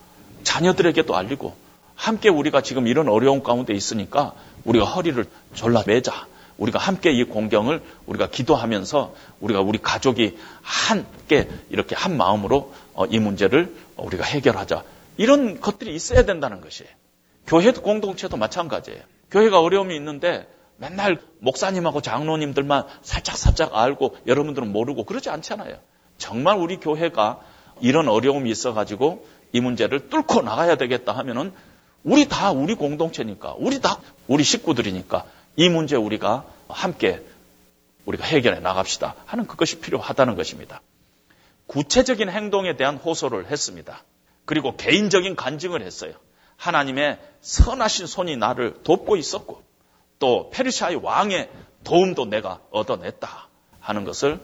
자녀들에게도 0.56 1.16
알리고 1.16 1.54
함께 1.96 2.30
우리가 2.30 2.62
지금 2.62 2.88
이런 2.88 3.10
어려운 3.10 3.44
가운데 3.44 3.74
있으니까 3.74 4.34
우리가 4.64 4.86
허리를 4.86 5.26
졸라 5.54 5.84
매자. 5.86 6.28
우리가 6.58 6.80
함께 6.80 7.12
이 7.12 7.26
공경을 7.26 7.82
우리가 8.06 8.30
기도하면서 8.30 9.14
우리가 9.42 9.60
우리 9.60 9.78
가족이 9.78 10.38
함께 10.62 11.50
이렇게 11.70 11.96
한 11.96 12.16
마음으로 12.16 12.74
어, 12.94 13.06
이 13.06 13.20
문제를 13.20 13.76
우리가 13.98 14.24
해결하자. 14.24 14.84
이런 15.18 15.60
것들이 15.60 15.94
있어야 15.94 16.24
된다는 16.24 16.62
것이에요. 16.62 16.90
교회 17.46 17.72
공동체도 17.72 18.38
마찬가지예요. 18.38 19.02
교회가 19.32 19.60
어려움이 19.60 19.94
있는데 19.98 20.48
맨날 20.78 21.20
목사님하고 21.40 22.00
장로님들만 22.00 22.86
살짝살짝 23.02 23.76
알고 23.76 24.16
여러분들은 24.26 24.72
모르고 24.72 25.04
그러지 25.04 25.30
않잖아요. 25.30 25.76
정말 26.18 26.58
우리 26.58 26.78
교회가 26.78 27.42
이런 27.82 28.08
어려움이 28.08 28.50
있어가지고 28.50 29.26
이 29.52 29.60
문제를 29.62 30.10
뚫고 30.10 30.42
나가야 30.42 30.76
되겠다 30.76 31.14
하면은 31.14 31.54
우리 32.04 32.28
다 32.28 32.52
우리 32.52 32.76
공동체니까, 32.76 33.56
우리 33.58 33.82
다 33.82 34.00
우리 34.28 34.44
식구들이니까 34.44 35.26
이 35.56 35.70
문제 35.70 35.96
우리가 35.96 36.46
함께 36.68 37.26
우리가 38.06 38.26
해결해 38.26 38.60
나갑시다 38.60 39.16
하는 39.26 39.48
그것이 39.48 39.80
필요하다는 39.80 40.36
것입니다. 40.36 40.82
구체적인 41.68 42.30
행동에 42.30 42.78
대한 42.78 42.98
호소를 42.98 43.48
했습니다. 43.48 44.04
그리고 44.46 44.76
개인적인 44.76 45.36
간증을 45.36 45.82
했어요. 45.82 46.14
하나님의 46.58 47.20
선하신 47.42 48.08
손이 48.08 48.38
나를 48.38 48.84
돕고 48.84 49.18
있었고 49.18 49.64
또 50.20 50.50
페르시아의 50.52 50.98
왕의 50.98 51.50
도움도 51.84 52.26
내가 52.26 52.60
얻어냈다 52.72 53.48
하는 53.80 54.06
것을 54.06 54.40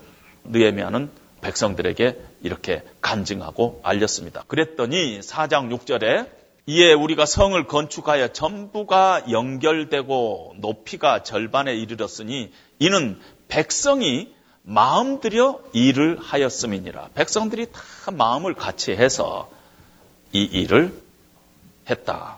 느에미아는 0.45 1.11
백성들에게 1.41 2.19
이렇게 2.43 2.83
간증하고 3.01 3.81
알렸습니다. 3.83 4.43
그랬더니 4.47 5.19
4장 5.19 5.75
6절에 5.77 6.29
이에 6.67 6.93
우리가 6.93 7.25
성을 7.25 7.61
건축하여 7.67 8.29
전부가 8.29 9.23
연결되고 9.31 10.55
높이가 10.57 11.23
절반에 11.23 11.75
이르렀으니 11.75 12.51
이는 12.79 13.19
백성이 13.47 14.33
마음 14.63 15.19
들여 15.19 15.61
일을 15.73 16.19
하였음이니라. 16.21 17.09
백성들이 17.15 17.67
다 17.71 18.11
마음을 18.11 18.53
같이 18.53 18.91
해서 18.91 19.49
이 20.33 20.43
일을 20.43 20.93
했다. 21.89 22.37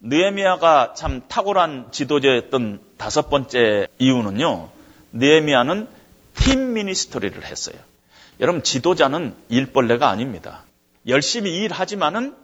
느에미아가 0.00 0.94
참 0.94 1.22
탁월한 1.28 1.88
지도자였던 1.90 2.80
다섯 2.96 3.28
번째 3.28 3.88
이유는요. 3.98 4.70
느헤미야는 5.12 5.88
팀 6.34 6.72
미니스터리를 6.74 7.44
했어요. 7.44 7.76
여러분 8.40 8.62
지도자는 8.62 9.34
일벌레가 9.48 10.08
아닙니다. 10.08 10.64
열심히 11.06 11.54
일하지만은 11.56 12.36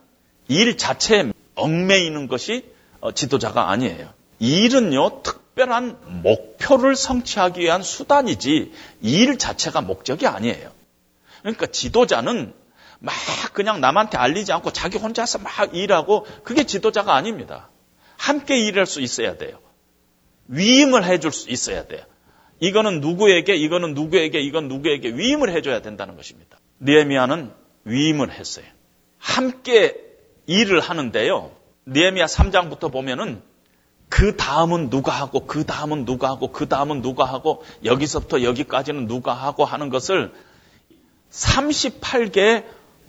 일 0.49 0.77
자체에 0.77 1.33
얽매이는 1.55 2.29
것이 2.29 2.65
어, 3.01 3.13
지도자가 3.13 3.71
아니에요. 3.71 4.13
일은요 4.39 5.23
특별한 5.23 6.23
목표를 6.23 6.97
성취하기 6.97 7.61
위한 7.61 7.83
수단이지 7.83 8.73
일 9.03 9.39
자체가 9.39 9.81
목적이 9.83 10.27
아니에요. 10.27 10.71
그러니까 11.41 11.67
지도자는 11.67 12.55
막 13.01 13.15
그냥 13.53 13.81
남한테 13.81 14.17
알리지 14.17 14.53
않고 14.53 14.73
자기 14.73 14.99
혼자서 14.99 15.39
막 15.39 15.75
일하고 15.75 16.27
그게 16.45 16.65
지도자가 16.65 17.15
아닙니다. 17.15 17.69
함께 18.17 18.57
일할 18.59 18.87
수 18.87 19.01
있어야 19.01 19.37
돼요. 19.37 19.59
위임을 20.47 21.05
해줄 21.05 21.33
수 21.33 21.51
있어야 21.51 21.87
돼요. 21.87 22.05
이거는 22.63 23.01
누구에게, 23.01 23.57
이거는 23.57 23.93
누구에게, 23.95 24.41
이건 24.41 24.69
누구에게 24.69 25.11
위임을 25.11 25.53
해줘야 25.53 25.83
된다는 25.83 26.17
것입니다. 26.17 26.59
니에미아는 26.81 27.51
위임을 27.85 28.31
했어요. 28.31 28.65
함께 29.19 29.97
일을 30.47 30.79
하는데요. 30.79 31.51
니에미아 31.89 32.27
3장부터 32.27 32.93
보면은 32.93 33.43
그 34.09 34.37
다음은 34.37 34.91
누가 34.91 35.11
하고, 35.11 35.45
그 35.47 35.67
다음은 35.67 36.05
누가 36.05 36.29
하고, 36.29 36.53
그 36.53 36.69
다음은 36.69 37.03
누가 37.03 37.25
하고, 37.25 37.65
여기서부터 37.85 38.45
여기까지는 38.45 39.09
누가 39.09 39.35
하고 39.35 39.65
하는 39.65 39.89
것을 39.89 40.33
38개 41.33 42.65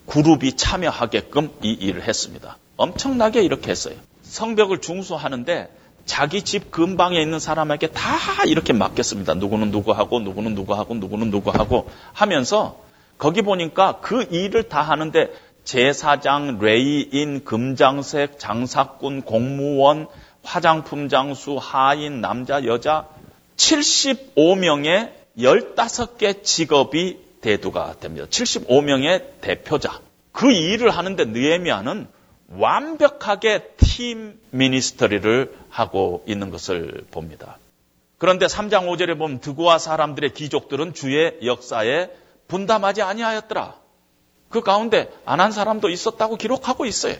그룹이 0.08 0.54
참여하게끔 0.54 1.51
이 1.62 1.74
일을 1.74 2.01
했습니다. 2.01 2.58
엄청나게 2.78 3.43
이렇게 3.43 3.70
했어요. 3.70 3.95
성벽을 4.24 4.82
중수하는데 4.82 5.70
자기 6.06 6.41
집 6.41 6.72
근방에 6.72 7.22
있는 7.22 7.39
사람에게 7.39 7.88
다 7.88 8.43
이렇게 8.45 8.74
맡겼습니다. 8.74 9.36
누구는 9.36 9.72
누구 9.72 9.91
하고, 9.91 10.20
누구는 10.20 10.56
누구 10.56 10.74
하고, 10.74 10.95
누구는 10.95 11.32
누구 11.32 11.51
하고 11.51 11.89
하면서 12.12 12.82
거기 13.18 13.41
보니까 13.41 13.99
그 14.01 14.24
일을 14.30 14.64
다 14.70 14.82
하는데 14.82 15.32
제사장, 15.64 16.60
레이인, 16.60 17.45
금장색, 17.45 18.38
장사꾼, 18.38 19.22
공무원, 19.22 20.08
화장품 20.43 21.08
장수, 21.08 21.58
하인, 21.60 22.20
남자, 22.20 22.66
여자 22.66 23.08
75명의 23.56 25.12
15개 25.38 26.43
직업이 26.43 27.20
대두가 27.41 27.95
됩니다. 27.99 28.28
75명의 28.30 29.24
대표자. 29.41 29.99
그 30.32 30.51
일을 30.51 30.89
하는데 30.89 31.24
느에미아는 31.26 32.08
완벽하게 32.50 33.74
팀 33.78 34.39
미니스터리를 34.52 35.56
하고 35.70 36.24
있는 36.28 36.50
것을 36.50 37.06
봅니다. 37.12 37.58
그런데 38.18 38.46
3장 38.46 38.88
5절에 38.88 39.18
보면 39.18 39.39
드고와 39.39 39.78
사람들의 39.80 40.34
귀족들은 40.34 40.94
주의 40.94 41.38
역사에 41.44 42.10
분담하지 42.48 43.02
아니하였더라. 43.02 43.76
그 44.50 44.62
가운데 44.62 45.12
안 45.26 45.39
한 45.39 45.52
사람도 45.52 45.89
있었다고 45.89 46.36
기록하고 46.38 46.86
있어요. 46.86 47.16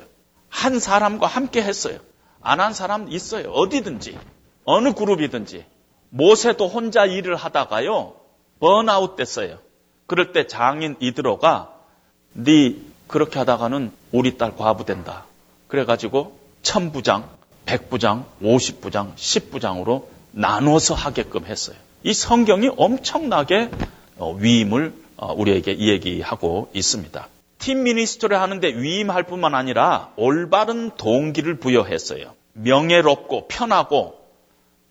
한 0.50 0.80
사람과 0.80 1.28
함께 1.28 1.62
했어요. 1.64 1.98
안 2.42 2.60
한 2.60 2.74
사람 2.74 3.12
있어요. 3.12 3.50
어디든지 3.52 4.18
어느 4.66 4.94
그룹이든지 4.94 5.66
모세도 6.10 6.68
혼자 6.68 7.06
일을 7.06 7.36
하다가요 7.36 8.14
번아웃 8.60 9.16
됐어요. 9.16 9.58
그럴 10.06 10.32
때 10.32 10.46
장인 10.48 10.96
이드로가 11.00 11.74
네 12.34 12.76
그렇게 13.14 13.38
하다가는 13.38 13.92
우리 14.12 14.40
딸 14.40 14.56
과부 14.58 14.86
된다. 14.86 15.26
그래가지고 15.68 16.40
천부장, 16.64 17.30
백부장, 17.64 18.26
오십부장, 18.42 19.14
십부장으로 19.16 20.10
나눠서 20.32 20.96
하게끔 20.96 21.46
했어요. 21.46 21.76
이 22.02 22.12
성경이 22.12 22.72
엄청나게 22.76 23.70
어, 24.18 24.34
위임을 24.34 24.96
어, 25.18 25.32
우리에게 25.32 25.74
이야기하고 25.74 26.72
있습니다. 26.74 27.28
팀 27.60 27.84
미니스트를 27.84 28.42
하는데 28.42 28.68
위임할 28.68 29.22
뿐만 29.26 29.54
아니라 29.54 30.12
올바른 30.16 30.90
동기를 30.98 31.60
부여했어요. 31.60 32.34
명예롭고 32.54 33.48
편하고 33.48 34.20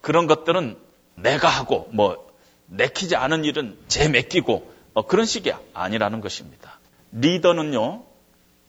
그런 0.00 0.28
것들은 0.28 0.76
내가 1.16 1.48
하고 1.48 1.88
뭐 1.90 2.24
내키지 2.66 3.16
않은 3.16 3.44
일은 3.44 3.76
제 3.88 4.08
맡기고 4.08 4.72
어, 4.94 5.06
그런 5.08 5.26
식이 5.26 5.52
아니라는 5.74 6.20
것입니다. 6.20 6.78
리더는요, 7.10 8.11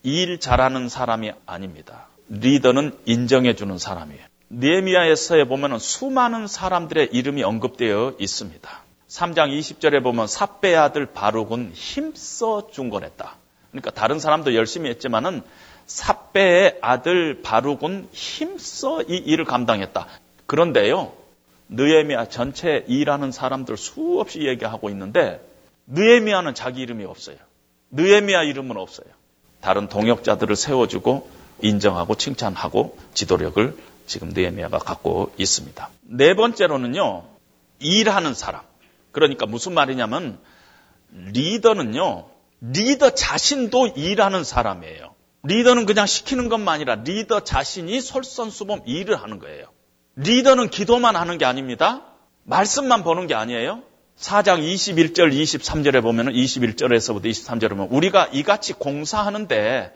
일 0.04 0.40
잘하는 0.40 0.90
사람이 0.90 1.32
아닙니다. 1.46 2.08
리더는 2.30 2.98
인정해주는 3.06 3.78
사람이에요. 3.78 4.26
니에미아에서에 4.52 5.46
보면 5.46 5.80
수많은 5.80 6.48
사람들의 6.48 7.10
이름이 7.12 7.44
언급되어 7.44 8.16
있습니다. 8.20 8.84
3장 9.08 9.58
20절에 9.58 10.04
보면 10.04 10.28
삽베 10.28 10.76
아들 10.76 11.06
바룩은 11.06 11.72
힘써 11.74 12.68
중건했다. 12.72 13.36
그러니까 13.72 13.92
다른 13.92 14.20
사람도 14.20 14.54
열심히 14.54 14.90
했지만은 14.90 15.42
삽베의 15.86 16.80
아들 16.82 17.42
바룩은 17.42 18.10
힘써 18.12 19.02
이 19.02 19.18
일을 19.18 19.46
감당했다. 19.46 20.08
그런데요, 20.46 21.14
느에미아 21.70 22.26
전체 22.30 22.84
일하는 22.88 23.32
사람들 23.32 23.78
수없이 23.78 24.42
얘기하고 24.48 24.90
있는데 24.90 25.42
느에미아는 25.88 26.54
자기 26.54 26.82
이름이 26.82 27.06
없어요. 27.06 27.38
느에미아 27.92 28.44
이름은 28.44 28.78
없어요. 28.78 29.08
다른 29.64 29.88
동역자들을 29.88 30.58
세워주고 30.58 31.30
인정하고 31.62 32.16
칭찬하고 32.16 32.98
지도력을 33.14 33.78
지금 34.06 34.30
느에미아가 34.30 34.78
갖고 34.78 35.32
있습니다. 35.38 35.90
네 36.02 36.36
번째로는요. 36.36 37.24
일하는 37.80 38.34
사람. 38.34 38.62
그러니까 39.14 39.46
무슨 39.46 39.74
말이냐면 39.74 40.38
리더는요. 41.12 42.26
리더 42.60 43.12
자신도 43.12 43.94
일하는 43.96 44.44
사람이에요. 44.44 45.16
리더는 45.44 45.86
그냥 45.86 46.08
시키는 46.08 46.50
것만 46.50 46.76
아니라 46.76 46.96
리더 46.96 47.40
자신이 47.40 48.02
솔선수범 48.02 48.82
일을 48.86 49.22
하는 49.22 49.40
거예요. 49.40 49.68
리더는 50.18 50.72
기도만 50.72 51.16
하는 51.16 51.38
게 51.38 51.46
아닙니다. 51.46 52.02
말씀만 52.44 53.04
보는 53.04 53.28
게 53.28 53.34
아니에요. 53.34 53.82
4장 54.18 54.62
21절, 54.62 55.34
23절에 55.34 56.02
보면 56.02 56.28
21절에서부터 56.28 57.26
23절에 57.26 57.70
보면 57.70 57.88
우리가 57.90 58.30
이같이 58.32 58.74
공사하는데 58.74 59.92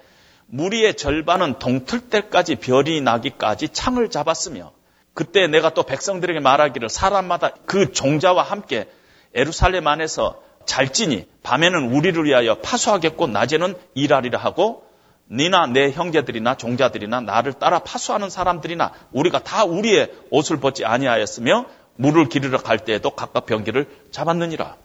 무리의 0.47 0.95
절반은 0.95 1.59
동틀 1.59 2.09
때까지 2.09 2.55
별이 2.55 3.01
나기까지 3.01 3.69
창을 3.69 4.09
잡았으며 4.09 4.71
그때 5.13 5.47
내가 5.47 5.73
또 5.73 5.83
백성들에게 5.83 6.39
말하기를 6.39 6.89
사람마다 6.89 7.51
그 7.65 7.91
종자와 7.91 8.43
함께 8.43 8.87
에루살렘 9.33 9.87
안에서 9.87 10.41
잘지니 10.65 11.27
밤에는 11.43 11.91
우리를 11.91 12.23
위하여 12.25 12.55
파수하겠고 12.55 13.27
낮에는 13.27 13.75
일하리라 13.93 14.39
하고 14.39 14.83
니나 15.29 15.67
내 15.67 15.91
형제들이나 15.91 16.55
종자들이나 16.55 17.21
나를 17.21 17.53
따라 17.53 17.79
파수하는 17.79 18.29
사람들이나 18.29 18.93
우리가 19.11 19.39
다 19.39 19.65
우리의 19.65 20.11
옷을 20.29 20.57
벗지 20.59 20.85
아니하였으며 20.85 21.65
물을 21.97 22.29
기르러 22.29 22.57
갈 22.57 22.79
때에도 22.79 23.11
각각 23.11 23.45
병기를 23.45 23.87
잡았느니라. 24.11 24.77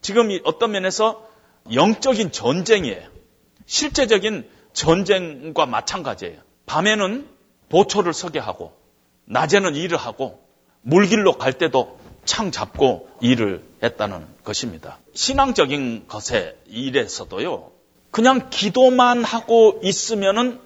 지금 0.00 0.28
어떤 0.44 0.70
면에서 0.70 1.26
영적인 1.72 2.30
전쟁이에요. 2.30 3.08
실제적인 3.66 4.48
전쟁과 4.72 5.66
마찬가지예요. 5.66 6.38
밤에는 6.66 7.26
보초를 7.70 8.12
서게 8.12 8.38
하고 8.38 8.76
낮에는 9.24 9.74
일을 9.74 9.96
하고 9.96 10.44
물길로 10.82 11.38
갈 11.38 11.54
때도 11.54 11.98
창 12.24 12.50
잡고 12.50 13.08
일을 13.20 13.64
했다는 13.82 14.26
것입니다. 14.44 14.98
신앙적인 15.14 16.06
것에 16.08 16.56
일에서도요. 16.66 17.70
그냥 18.10 18.48
기도만 18.50 19.24
하고 19.24 19.80
있으면은 19.82 20.60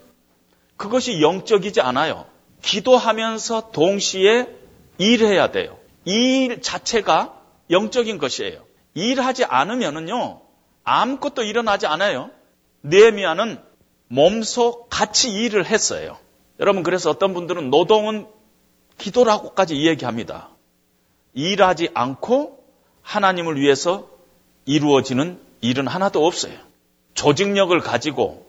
그것이 0.76 1.20
영적이지 1.22 1.80
않아요. 1.80 2.26
기도하면서 2.62 3.70
동시에 3.72 4.57
일해야 4.98 5.50
돼요. 5.50 5.78
일 6.04 6.60
자체가 6.60 7.40
영적인 7.70 8.18
것이에요. 8.18 8.64
일하지 8.94 9.44
않으면은요, 9.44 10.40
아무것도 10.84 11.42
일어나지 11.42 11.86
않아요. 11.86 12.30
네미아는 12.82 13.60
몸소 14.08 14.86
같이 14.88 15.30
일을 15.30 15.66
했어요. 15.66 16.18
여러분, 16.60 16.82
그래서 16.82 17.10
어떤 17.10 17.34
분들은 17.34 17.70
노동은 17.70 18.26
기도라고까지 18.96 19.76
이야기합니다. 19.76 20.50
일하지 21.34 21.90
않고 21.94 22.64
하나님을 23.02 23.60
위해서 23.60 24.08
이루어지는 24.64 25.40
일은 25.60 25.86
하나도 25.86 26.26
없어요. 26.26 26.54
조직력을 27.14 27.78
가지고 27.80 28.46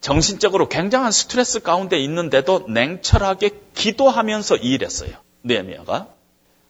정신적으로 0.00 0.68
굉장한 0.68 1.12
스트레스 1.12 1.60
가운데 1.60 1.98
있는데도 1.98 2.66
냉철하게 2.68 3.50
기도하면서 3.74 4.56
일했어요. 4.56 5.25
느헤미야가 5.46 6.08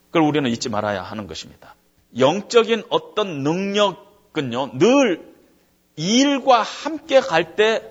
그걸 0.07 0.23
우리는 0.23 0.51
잊지 0.51 0.69
말아야 0.69 1.03
하는 1.03 1.27
것입니다. 1.27 1.75
영적인 2.19 2.85
어떤 2.89 3.43
능력은요 3.43 4.79
늘 4.79 5.35
일과 5.97 6.63
함께 6.63 7.21
갈 7.21 7.57
때 7.57 7.83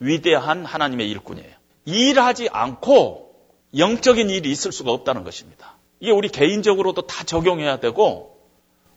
위대한 0.00 0.64
하나님의 0.64 1.08
일꾼이에요. 1.10 1.54
일하지 1.84 2.48
않고 2.50 3.34
영적인 3.76 4.30
일이 4.30 4.50
있을 4.50 4.72
수가 4.72 4.90
없다는 4.92 5.24
것입니다. 5.24 5.76
이게 6.00 6.10
우리 6.10 6.28
개인적으로도 6.28 7.02
다 7.02 7.24
적용해야 7.24 7.78
되고 7.78 8.38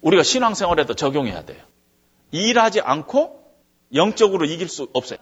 우리가 0.02 0.24
신앙생활에도 0.24 0.94
적용해야 0.94 1.46
돼요. 1.46 1.62
일하지 2.32 2.82
않고 2.82 3.44
영적으로 3.94 4.46
이길 4.46 4.70
수 4.70 4.90
없어요. 4.94 5.20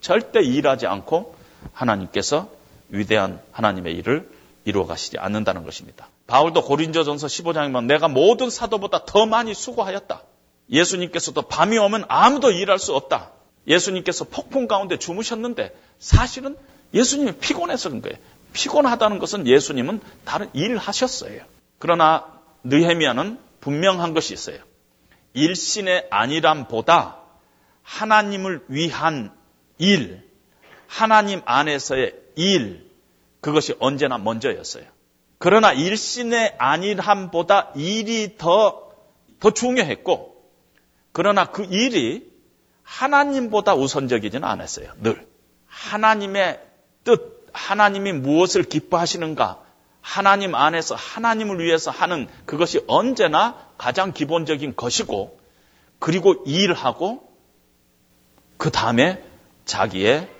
절대 0.00 0.40
일하지 0.40 0.86
않고 0.86 1.34
하나님께서 1.72 2.48
위대한 2.90 3.40
하나님의 3.52 3.94
일을 3.96 4.30
이루어 4.64 4.86
가시지 4.86 5.18
않는다는 5.18 5.64
것입니다. 5.64 6.08
바울도 6.26 6.62
고린저전서 6.64 7.26
15장에 7.26 7.66
보면 7.66 7.86
내가 7.86 8.08
모든 8.08 8.50
사도보다 8.50 9.04
더 9.04 9.26
많이 9.26 9.54
수고하였다. 9.54 10.22
예수님께서도 10.70 11.42
밤이 11.42 11.78
오면 11.78 12.04
아무도 12.08 12.50
일할 12.50 12.78
수 12.78 12.94
없다. 12.94 13.32
예수님께서 13.66 14.24
폭풍 14.24 14.66
가운데 14.66 14.98
주무셨는데 14.98 15.76
사실은 15.98 16.56
예수님이 16.94 17.32
피곤해서 17.32 17.88
그런 17.88 18.02
거예요. 18.02 18.16
피곤하다는 18.52 19.18
것은 19.18 19.46
예수님은 19.46 20.00
다른 20.24 20.50
일을 20.52 20.78
하셨어요. 20.78 21.42
그러나 21.78 22.26
느헤미야는 22.64 23.38
분명한 23.60 24.14
것이 24.14 24.34
있어요. 24.34 24.58
일신의 25.34 26.08
안일함보다 26.10 27.16
하나님을 27.82 28.64
위한 28.68 29.32
일, 29.78 30.28
하나님 30.86 31.40
안에서의 31.44 32.14
일, 32.36 32.91
그것이 33.42 33.74
언제나 33.80 34.16
먼저였어요. 34.16 34.84
그러나 35.38 35.72
일신의 35.72 36.54
안일함보다 36.58 37.72
일이 37.74 38.36
더, 38.38 38.92
더 39.40 39.50
중요했고, 39.50 40.48
그러나 41.10 41.46
그 41.50 41.64
일이 41.64 42.30
하나님보다 42.84 43.74
우선적이지는 43.74 44.48
않았어요. 44.48 44.92
늘. 45.02 45.26
하나님의 45.66 46.60
뜻, 47.02 47.48
하나님이 47.52 48.12
무엇을 48.12 48.62
기뻐하시는가, 48.62 49.60
하나님 50.00 50.54
안에서 50.54 50.94
하나님을 50.94 51.58
위해서 51.58 51.90
하는 51.90 52.28
그것이 52.46 52.84
언제나 52.86 53.68
가장 53.76 54.12
기본적인 54.12 54.76
것이고, 54.76 55.40
그리고 55.98 56.44
일하고, 56.46 57.28
그 58.56 58.70
다음에 58.70 59.24
자기의 59.64 60.30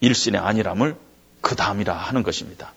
일신의 0.00 0.40
안일함을 0.40 0.96
그 1.42 1.54
다음이라 1.54 1.94
하는 1.94 2.22
것입니다. 2.22 2.72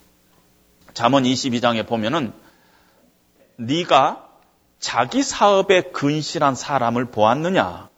잠언 0.93 1.24
22장에 1.24 1.88
보면은 1.88 2.34
네가 3.55 4.28
자기 4.80 5.24
사업에 5.24 5.82
근실한 5.82 6.55
사람을 6.55 7.05
보았느냐? 7.05 7.89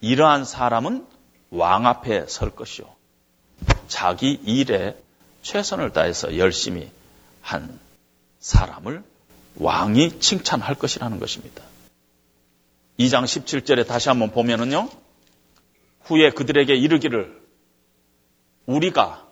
이러한 0.00 0.44
사람은 0.44 1.06
왕 1.50 1.86
앞에 1.86 2.26
설 2.26 2.50
것이요. 2.50 2.86
자기 3.88 4.32
일에 4.44 5.00
최선을 5.42 5.92
다해서 5.92 6.36
열심히 6.38 6.90
한 7.40 7.78
사람을 8.40 9.02
왕이 9.56 10.20
칭찬할 10.20 10.74
것이라는 10.74 11.18
것입니다. 11.18 11.62
2장 12.98 13.24
17절에 13.24 13.86
다시 13.86 14.08
한번 14.08 14.30
보면은요. 14.30 14.88
후에 16.04 16.30
그들에게 16.30 16.74
이르기를 16.74 17.40
우리가 18.66 19.26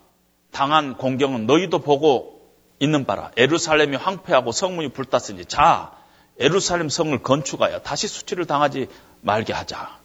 당한 0.51 0.97
공경은 0.97 1.47
너희도 1.47 1.81
보고 1.81 2.41
있는 2.79 3.05
바라. 3.05 3.31
에루살렘이 3.37 3.97
황폐하고 3.97 4.53
성문이 4.53 4.89
불탔으니 4.91 5.45
자 5.45 5.93
에루살렘 6.39 6.89
성을 6.89 7.17
건축하여 7.23 7.81
다시 7.81 8.09
수치를 8.09 8.47
당하지 8.47 8.89
말게 9.21 9.53
하자. 9.53 9.99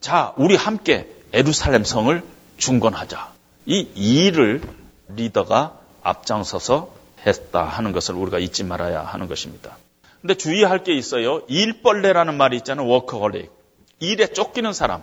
자, 0.00 0.34
우리 0.36 0.56
함께 0.56 1.08
에루살렘 1.32 1.84
성을 1.84 2.22
중건하자. 2.56 3.32
이 3.66 3.88
일을 3.94 4.62
리더가 5.08 5.78
앞장서서 6.02 6.92
했다 7.26 7.64
하는 7.64 7.92
것을 7.92 8.14
우리가 8.14 8.38
잊지 8.38 8.64
말아야 8.64 9.02
하는 9.02 9.28
것입니다. 9.28 9.76
근데 10.20 10.34
주의할 10.34 10.82
게 10.82 10.94
있어요. 10.94 11.42
일벌레라는 11.48 12.36
말이 12.36 12.56
있잖아요. 12.58 12.86
워커홀릭. 12.88 13.50
일에 14.00 14.26
쫓기는 14.26 14.72
사람. 14.72 15.02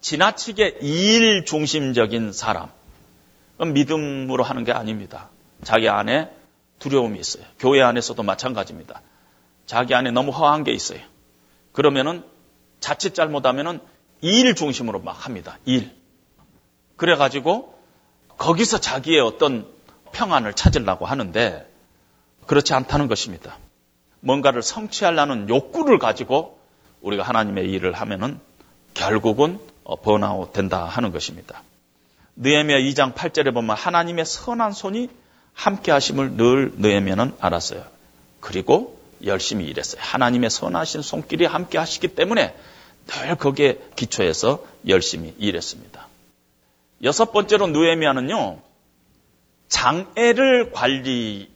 지나치게 0.00 0.78
일 0.82 1.44
중심적인 1.44 2.32
사람. 2.32 2.70
믿음으로 3.66 4.42
하는 4.42 4.64
게 4.64 4.72
아닙니다. 4.72 5.30
자기 5.62 5.88
안에 5.88 6.30
두려움이 6.78 7.18
있어요. 7.18 7.44
교회 7.58 7.82
안에서도 7.82 8.22
마찬가지입니다. 8.22 9.02
자기 9.66 9.94
안에 9.94 10.10
너무 10.10 10.30
허한 10.30 10.64
게 10.64 10.72
있어요. 10.72 11.00
그러면은 11.72 12.24
자칫 12.80 13.14
잘못하면은 13.14 13.80
일 14.22 14.54
중심으로 14.54 15.00
막 15.00 15.26
합니다. 15.26 15.58
일. 15.64 15.94
그래가지고 16.96 17.78
거기서 18.36 18.78
자기의 18.78 19.20
어떤 19.20 19.66
평안을 20.12 20.54
찾으려고 20.54 21.06
하는데 21.06 21.70
그렇지 22.46 22.74
않다는 22.74 23.06
것입니다. 23.06 23.58
뭔가를 24.20 24.62
성취하려는 24.62 25.48
욕구를 25.48 25.98
가지고 25.98 26.58
우리가 27.00 27.22
하나님의 27.22 27.70
일을 27.70 27.92
하면은 27.92 28.40
결국은 28.94 29.60
번아웃 30.02 30.52
된다 30.52 30.84
하는 30.84 31.12
것입니다. 31.12 31.62
느헤미야 32.42 32.78
2장 32.78 33.14
8절에 33.14 33.52
보면 33.52 33.76
하나님의 33.76 34.24
선한 34.24 34.72
손이 34.72 35.10
함께 35.52 35.92
하심을 35.92 36.32
늘 36.32 36.72
느헤미야는 36.76 37.34
알았어요. 37.38 37.84
그리고 38.40 38.98
열심히 39.24 39.66
일했어요. 39.66 40.00
하나님의 40.02 40.48
선하신 40.48 41.02
손길이 41.02 41.44
함께 41.44 41.76
하시기 41.76 42.08
때문에 42.08 42.56
늘 43.06 43.36
거기에 43.36 43.78
기초해서 43.94 44.64
열심히 44.88 45.34
일했습니다. 45.36 46.08
여섯 47.04 47.30
번째로 47.32 47.66
느헤미야는요. 47.66 48.58
장애를 49.68 50.72
관리했던 50.72 51.50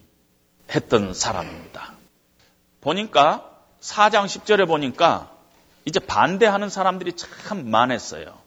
사람입니다. 1.14 1.95
보니까 2.82 3.51
4장 3.80 4.26
10절에 4.26 4.66
보니까 4.66 5.30
이제 5.87 5.99
반대하는 5.99 6.68
사람들이 6.68 7.14
참 7.14 7.70
많았어요. 7.70 8.43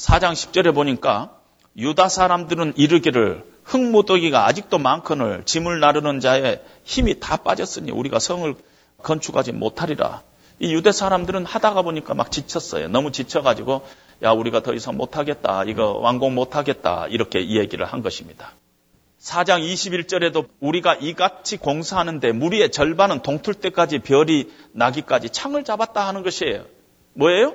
4장 0.00 0.32
10절에 0.32 0.74
보니까 0.74 1.30
유다 1.76 2.08
사람들은 2.08 2.72
이르기를 2.76 3.44
흙무더기가 3.64 4.46
아직도 4.46 4.78
많거늘 4.78 5.44
짐을 5.44 5.78
나르는 5.80 6.20
자의 6.20 6.62
힘이 6.84 7.20
다 7.20 7.36
빠졌으니 7.36 7.90
우리가 7.90 8.18
성을 8.18 8.54
건축하지 9.02 9.52
못하리라. 9.52 10.22
이 10.58 10.72
유대 10.72 10.90
사람들은 10.90 11.44
하다가 11.44 11.82
보니까 11.82 12.14
막 12.14 12.32
지쳤어요. 12.32 12.88
너무 12.88 13.12
지쳐가지고 13.12 13.86
야 14.22 14.32
우리가 14.32 14.62
더 14.62 14.72
이상 14.72 14.96
못하겠다. 14.96 15.64
이거 15.64 15.92
완공 15.92 16.34
못하겠다. 16.34 17.06
이렇게 17.08 17.50
얘기를 17.50 17.84
한 17.84 18.02
것입니다. 18.02 18.52
4장 19.20 19.62
21절에도 19.62 20.48
우리가 20.60 20.94
이같이 20.94 21.58
공사하는데 21.58 22.32
무리의 22.32 22.70
절반은 22.70 23.20
동틀 23.20 23.52
때까지 23.54 23.98
별이 23.98 24.50
나기까지 24.72 25.28
창을 25.28 25.62
잡았다 25.64 26.06
하는 26.08 26.22
것이에요. 26.22 26.64
뭐예요? 27.12 27.54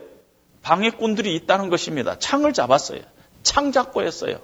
방해꾼들이 0.65 1.35
있다는 1.35 1.69
것입니다. 1.69 2.17
창을 2.17 2.51
잡았어요. 2.51 3.01
창 3.43 3.71
잡고 3.71 4.01
했어요. 4.01 4.39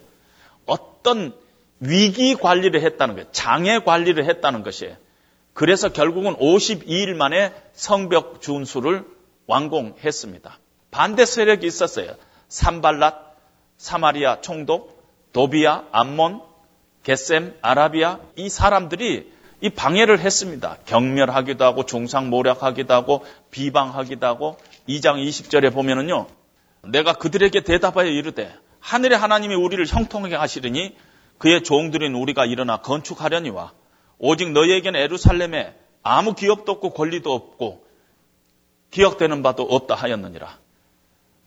어떤 0.67 1.33
위기 1.79 2.35
관리를 2.35 2.83
했다는 2.83 3.15
거예요. 3.15 3.27
장애 3.31 3.79
관리를 3.79 4.25
했다는 4.25 4.61
것이에요. 4.61 4.95
그래서 5.53 5.89
결국은 5.89 6.35
52일 6.35 7.15
만에 7.15 7.51
성벽 7.73 8.41
준수를 8.41 9.03
완공했습니다. 9.47 10.59
반대 10.91 11.25
세력이 11.25 11.65
있었어요. 11.65 12.15
산발랏, 12.49 13.15
사마리아 13.77 14.41
총독, 14.41 15.01
도비아, 15.33 15.85
암몬, 15.91 16.41
게셈, 17.01 17.57
아라비아 17.63 18.19
이 18.35 18.47
사람들이 18.47 19.33
이 19.61 19.69
방해를 19.71 20.19
했습니다. 20.19 20.77
경멸하기도 20.85 21.65
하고 21.65 21.85
중상 21.87 22.29
모략하기도 22.29 22.93
하고 22.93 23.25
비방하기도 23.49 24.27
하고 24.27 24.57
2장 24.99 25.25
20절에 25.25 25.73
보면은요. 25.73 26.27
내가 26.83 27.13
그들에게 27.13 27.61
대답하여 27.61 28.07
이르되 28.07 28.53
하늘의 28.79 29.17
하나님이 29.17 29.55
우리를 29.55 29.85
형통하게 29.85 30.35
하시리니 30.35 30.95
그의 31.37 31.63
종들인 31.63 32.15
우리가 32.15 32.45
일어나 32.45 32.77
건축하려니와 32.77 33.73
오직 34.17 34.51
너희에게는 34.51 34.99
에루살렘에 34.99 35.75
아무 36.03 36.33
기업도 36.33 36.71
없고 36.73 36.91
권리도 36.91 37.33
없고 37.33 37.85
기억되는 38.91 39.41
바도 39.41 39.63
없다 39.63 39.95
하였느니라. 39.95 40.57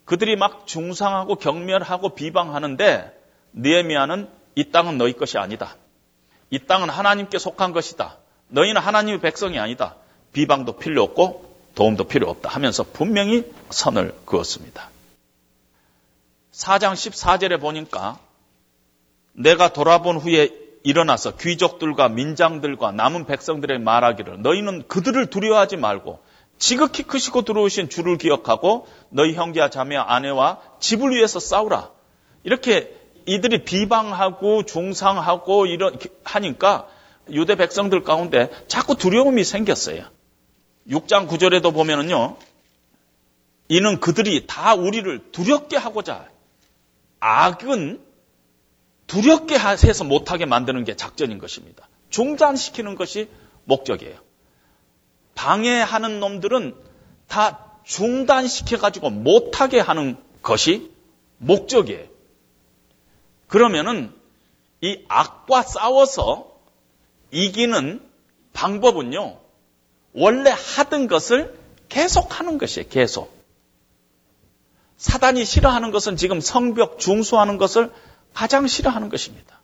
그들이 0.05 0.36
막 0.36 0.66
중상하고 0.66 1.36
경멸하고 1.36 2.11
비방하는데 2.11 3.20
느에미아는 3.53 4.28
이 4.55 4.70
땅은 4.70 4.99
너희 4.99 5.12
것이 5.14 5.38
아니다. 5.38 5.76
이 6.51 6.59
땅은 6.59 6.90
하나님께 6.90 7.38
속한 7.38 7.72
것이다. 7.72 8.18
너희는 8.49 8.80
하나님의 8.80 9.20
백성이 9.20 9.59
아니다. 9.59 9.97
비방도 10.32 10.76
필요 10.76 11.03
없고 11.03 11.54
도움도 11.75 12.05
필요 12.05 12.29
없다 12.31 12.49
하면서 12.49 12.85
분명히 12.85 13.45
선을 13.70 14.14
그었습니다. 14.25 14.91
4장 16.53 16.93
14절에 16.93 17.61
보니까 17.61 18.18
내가 19.33 19.72
돌아본 19.72 20.18
후에 20.18 20.51
일어나서 20.85 21.37
귀족들과 21.37 22.09
민장들과 22.09 22.93
남은 22.93 23.27
백성들의 23.27 23.81
말하기를 23.81 24.43
너희는 24.43 24.87
그들을 24.87 25.27
두려워하지 25.27 25.77
말고 25.79 26.20
지극히 26.59 27.03
크시고 27.03 27.43
들어오신 27.43 27.89
주를 27.89 28.18
기억하고 28.18 28.87
너희 29.09 29.35
형제와 29.35 29.70
자매와 29.70 30.14
아내와 30.14 30.61
집을 30.79 31.11
위해서 31.11 31.41
싸우라. 31.41 31.91
이렇게 32.45 32.95
이들이 33.27 33.64
비방하고 33.64 34.64
중상하고 34.64 35.66
이런 35.66 35.99
하니까 36.22 36.87
유대 37.31 37.57
백성들 37.57 38.03
가운데 38.03 38.51
자꾸 38.68 38.95
두려움이 38.97 39.43
생겼어요. 39.43 40.05
6장 40.89 41.28
9절에도 41.28 41.72
보면은요. 41.72 42.37
이는 43.68 44.01
그들이 44.01 44.47
다 44.47 44.74
우리를 44.74 45.32
두렵게 45.32 45.76
하고자 45.76 46.28
악은 47.20 48.05
두렵게 49.07 49.59
해서 49.59 50.05
못하게 50.05 50.45
만드는 50.45 50.85
게 50.85 50.97
작전인 50.97 51.39
것입니다. 51.39 51.89
중단시키는 52.11 52.95
것이 52.95 53.28
목적이에요. 53.64 54.18
방해하는 55.35 56.20
놈들은 56.20 56.74
다 57.26 57.78
중단시켜가지고 57.85 59.11
못하게 59.11 59.80
하는 59.80 60.16
것이 60.43 60.91
목적이에요. 61.39 62.07
그러면은 63.49 64.12
이 64.80 65.05
악과 65.09 65.62
싸워서 65.62 66.53
이기는 67.30 68.01
방법은요, 68.53 69.39
원래 70.15 70.51
하던 70.51 71.09
것을 71.09 71.59
계속하는 71.89 72.59
것이에요, 72.59 72.89
계속. 72.89 73.35
사단이 74.97 75.45
싫어하는 75.45 75.91
것은 75.91 76.17
지금 76.17 76.41
성벽 76.41 76.99
중수하는 76.99 77.59
것을 77.59 77.93
가장 78.33 78.67
싫어하는 78.67 79.09
것입니다. 79.09 79.61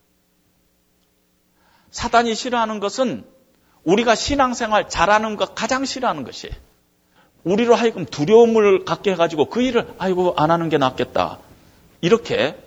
사단이 1.90 2.34
싫어하는 2.34 2.80
것은 2.80 3.24
우리가 3.84 4.14
신앙생활 4.14 4.88
잘하는 4.88 5.36
것 5.36 5.54
가장 5.54 5.84
싫어하는 5.84 6.24
것이에요. 6.24 6.54
우리로 7.44 7.74
하여금 7.74 8.04
두려움을 8.04 8.84
갖게 8.84 9.12
해가지고 9.12 9.46
그 9.46 9.62
일을 9.62 9.94
아이고 9.98 10.34
안 10.36 10.50
하는 10.50 10.68
게 10.68 10.78
낫겠다. 10.78 11.38
이렇게 12.00 12.62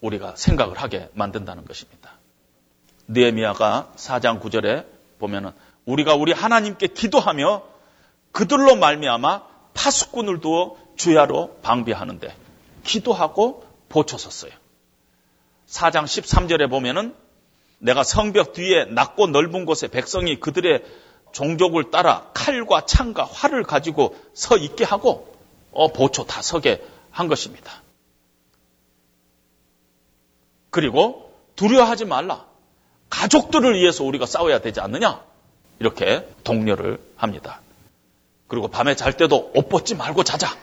우리가 0.00 0.34
생각을 0.36 0.78
하게 0.78 1.08
만든다는 1.14 1.64
것입니다. 1.64 2.18
느에미아가 3.06 3.92
4장 3.96 4.40
9절에 4.40 4.84
보면은 5.18 5.52
우리가 5.88 6.14
우리 6.14 6.32
하나님께 6.32 6.88
기도하며 6.88 7.62
그들로 8.32 8.76
말미암아 8.76 9.42
파수꾼을 9.72 10.40
두어 10.40 10.76
주야로 10.96 11.56
방비하는데 11.62 12.36
기도하고 12.84 13.64
보초섰어요. 13.88 14.52
4장 15.66 16.04
13절에 16.04 16.68
보면은 16.68 17.14
내가 17.78 18.04
성벽 18.04 18.52
뒤에 18.52 18.84
낮고 18.86 19.28
넓은 19.28 19.64
곳에 19.64 19.88
백성이 19.88 20.38
그들의 20.38 20.84
종족을 21.32 21.90
따라 21.90 22.30
칼과 22.34 22.84
창과 22.84 23.24
활을 23.24 23.62
가지고 23.62 24.14
서 24.34 24.58
있게 24.58 24.84
하고 24.84 25.34
어, 25.72 25.88
보초 25.88 26.26
다 26.26 26.42
서게 26.42 26.84
한 27.10 27.28
것입니다. 27.28 27.82
그리고 30.68 31.32
두려워하지 31.56 32.04
말라. 32.04 32.46
가족들을 33.08 33.74
위해서 33.74 34.04
우리가 34.04 34.26
싸워야 34.26 34.60
되지 34.60 34.80
않느냐? 34.80 35.27
이렇게 35.78 36.28
독려를 36.44 36.98
합니다. 37.16 37.60
그리고 38.46 38.68
밤에 38.68 38.96
잘 38.96 39.16
때도 39.16 39.52
옷 39.54 39.68
벗지 39.68 39.94
말고 39.94 40.24
자자. 40.24 40.56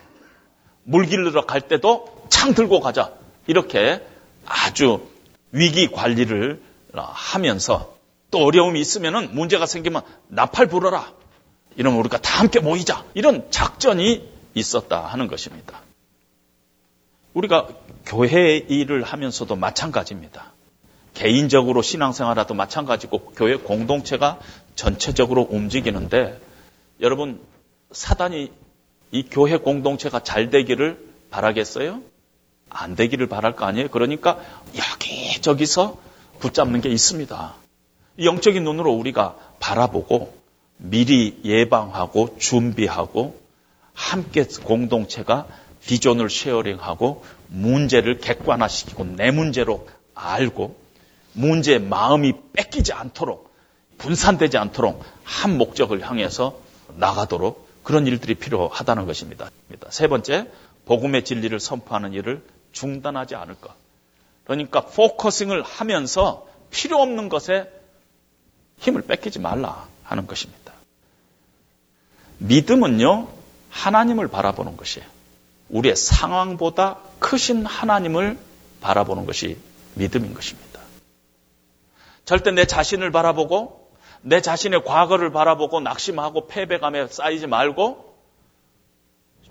물 0.83 1.05
길르러 1.05 1.45
갈 1.45 1.61
때도 1.61 2.27
창 2.29 2.53
들고 2.53 2.79
가자. 2.79 3.13
이렇게 3.47 4.05
아주 4.45 5.07
위기 5.51 5.91
관리를 5.91 6.61
하면서 6.93 7.95
또 8.31 8.39
어려움이 8.43 8.79
있으면 8.79 9.33
문제가 9.33 9.65
생기면 9.65 10.01
나팔 10.27 10.67
불어라. 10.67 11.13
이러면 11.75 11.99
우리가 11.99 12.19
다 12.19 12.39
함께 12.39 12.59
모이자. 12.59 13.05
이런 13.13 13.49
작전이 13.51 14.27
있었다 14.53 15.05
하는 15.05 15.27
것입니다. 15.27 15.81
우리가 17.33 17.67
교회 18.05 18.57
일을 18.57 19.03
하면서도 19.03 19.55
마찬가지입니다. 19.55 20.53
개인적으로 21.15 21.81
신앙생활하도 21.81 22.53
마찬가지고 22.53 23.31
교회 23.35 23.55
공동체가 23.55 24.39
전체적으로 24.75 25.47
움직이는데 25.49 26.39
여러분 27.01 27.41
사단이 27.91 28.51
이 29.11 29.23
교회 29.31 29.57
공동체가 29.57 30.21
잘 30.21 30.49
되기를 30.49 30.99
바라겠어요? 31.31 32.01
안 32.69 32.95
되기를 32.95 33.27
바랄 33.27 33.55
거 33.55 33.65
아니에요? 33.65 33.87
그러니까 33.89 34.39
여기저기서 34.77 35.97
붙잡는 36.39 36.81
게 36.81 36.89
있습니다. 36.89 37.55
영적인 38.19 38.63
눈으로 38.63 38.91
우리가 38.93 39.35
바라보고 39.59 40.37
미리 40.77 41.39
예방하고 41.45 42.37
준비하고 42.37 43.39
함께 43.93 44.43
공동체가 44.43 45.47
비전을 45.85 46.29
sharing하고 46.29 47.23
문제를 47.47 48.19
객관화시키고 48.19 49.05
내 49.15 49.31
문제로 49.31 49.87
알고 50.13 50.84
문제의 51.35 51.79
마음이 51.79 52.33
뺏기지 52.53 52.93
않도록 52.93 53.53
분산되지 53.97 54.57
않도록 54.57 55.03
한 55.23 55.57
목적을 55.57 56.01
향해서 56.07 56.59
나가도록 56.95 57.67
그런 57.83 58.07
일들이 58.07 58.35
필요하다는 58.35 59.05
것입니다. 59.05 59.49
세 59.89 60.07
번째, 60.07 60.49
복음의 60.85 61.23
진리를 61.23 61.57
선포하는 61.59 62.13
일을 62.13 62.43
중단하지 62.71 63.35
않을 63.35 63.55
것. 63.55 63.73
그러니까 64.43 64.81
focusing을 64.81 65.63
하면서 65.63 66.47
필요 66.71 67.01
없는 67.01 67.29
것에 67.29 67.71
힘을 68.79 69.03
뺏기지 69.03 69.39
말라 69.39 69.87
하는 70.03 70.27
것입니다. 70.27 70.73
믿음은요, 72.39 73.27
하나님을 73.69 74.27
바라보는 74.27 74.77
것이에요. 74.77 75.07
우리의 75.69 75.95
상황보다 75.95 76.99
크신 77.19 77.65
하나님을 77.65 78.37
바라보는 78.81 79.25
것이 79.25 79.57
믿음인 79.95 80.33
것입니다. 80.33 80.74
절대 82.25 82.51
내 82.51 82.65
자신을 82.65 83.11
바라보고 83.11 83.89
내 84.21 84.41
자신의 84.41 84.83
과거를 84.83 85.31
바라보고 85.31 85.79
낙심하고 85.79 86.47
패배감에 86.47 87.07
쌓이지 87.07 87.47
말고 87.47 88.15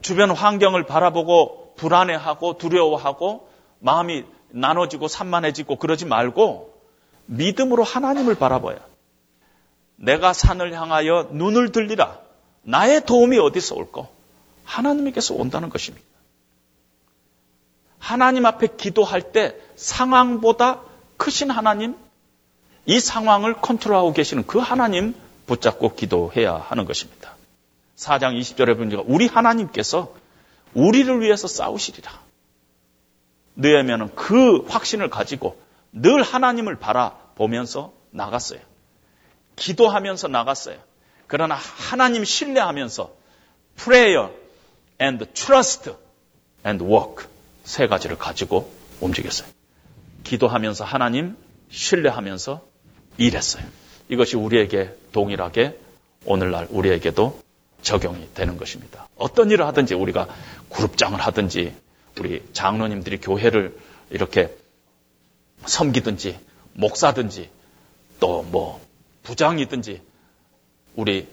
주변 0.02 0.30
환경을 0.30 0.84
바라보고 0.84 1.74
불안해하고 1.76 2.58
두려워하고 2.58 3.48
마음이 3.78 4.24
나눠지고 4.50 5.08
산만해지고 5.08 5.76
그러지 5.76 6.04
말고 6.04 6.74
믿음으로 7.26 7.82
하나님을 7.84 8.34
바라봐야 8.34 8.78
내가 9.96 10.32
산을 10.32 10.72
향하여 10.74 11.28
눈을 11.32 11.72
들리라. 11.72 12.18
나의 12.62 13.04
도움이 13.04 13.38
어디서 13.38 13.74
올까? 13.74 14.08
하나님에게서 14.64 15.34
온다는 15.34 15.68
것입니다. 15.68 16.06
하나님 17.98 18.44
앞에 18.46 18.68
기도할 18.76 19.32
때 19.32 19.56
상황보다 19.76 20.82
크신 21.16 21.50
하나님, 21.50 21.96
이 22.86 23.00
상황을 23.00 23.54
컨트롤하고 23.54 24.12
계시는 24.12 24.46
그 24.46 24.58
하나님 24.58 25.14
붙잡고 25.46 25.94
기도해야 25.94 26.54
하는 26.54 26.84
것입니다. 26.84 27.34
4장 27.96 28.38
20절에 28.38 28.76
보니까 28.76 29.02
우리 29.06 29.26
하나님께서 29.26 30.14
우리를 30.74 31.20
위해서 31.20 31.46
싸우시리라. 31.48 32.10
느헤미야는 33.56 34.14
그 34.14 34.64
확신을 34.66 35.10
가지고 35.10 35.60
늘 35.92 36.22
하나님을 36.22 36.76
바라보면서 36.76 37.92
나갔어요. 38.10 38.60
기도하면서 39.56 40.28
나갔어요. 40.28 40.78
그러나 41.26 41.54
하나님 41.54 42.24
신뢰하면서 42.24 43.12
prayer 43.76 44.30
and 45.00 45.24
trust 45.32 45.92
and 46.66 46.84
work 46.84 47.26
세 47.62 47.86
가지를 47.86 48.18
가지고 48.18 48.72
움직였어요. 49.00 49.48
기도하면서 50.24 50.84
하나님 50.84 51.36
신뢰하면서 51.70 52.73
일했어요. 53.16 53.64
이것이 54.08 54.36
우리에게 54.36 54.90
동일하게 55.12 55.78
오늘날 56.26 56.66
우리에게도 56.70 57.40
적용이 57.82 58.28
되는 58.34 58.56
것입니다. 58.56 59.08
어떤 59.16 59.50
일을 59.50 59.66
하든지 59.66 59.94
우리가 59.94 60.28
그룹장을 60.70 61.18
하든지 61.20 61.74
우리 62.18 62.42
장로님들이 62.52 63.18
교회를 63.20 63.76
이렇게 64.10 64.54
섬기든지 65.66 66.38
목사든지 66.74 67.50
또 68.20 68.42
뭐 68.42 68.80
부장이든지 69.24 70.00
우리 70.96 71.26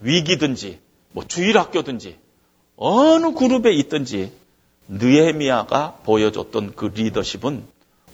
위기든지 0.00 0.80
뭐 1.12 1.24
주일학교든지 1.26 2.16
어느 2.76 3.34
그룹에 3.34 3.72
있든지 3.72 4.32
느헤미야가 4.88 6.00
보여줬던 6.04 6.74
그 6.74 6.86
리더십은 6.86 7.64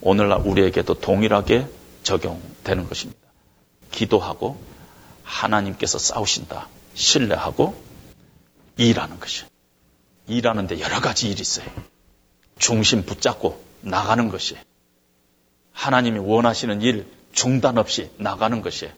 오늘날 0.00 0.40
우리에게도 0.44 0.94
동일하게 0.94 1.66
적용되는 2.04 2.88
것입니다. 2.88 3.20
기도하고 3.90 4.60
하나님께서 5.24 5.98
싸우신다. 5.98 6.68
신뢰하고 6.94 7.82
일하는 8.76 9.18
것이. 9.18 9.44
일하는데 10.26 10.80
여러 10.80 11.00
가지 11.00 11.28
일이 11.28 11.40
있어요. 11.40 11.66
중심 12.58 13.04
붙잡고 13.04 13.62
나가는 13.80 14.28
것이. 14.28 14.56
하나님이 15.72 16.18
원하시는 16.18 16.82
일 16.82 17.06
중단 17.32 17.78
없이 17.78 18.10
나가는 18.16 18.62
것이. 18.62 18.90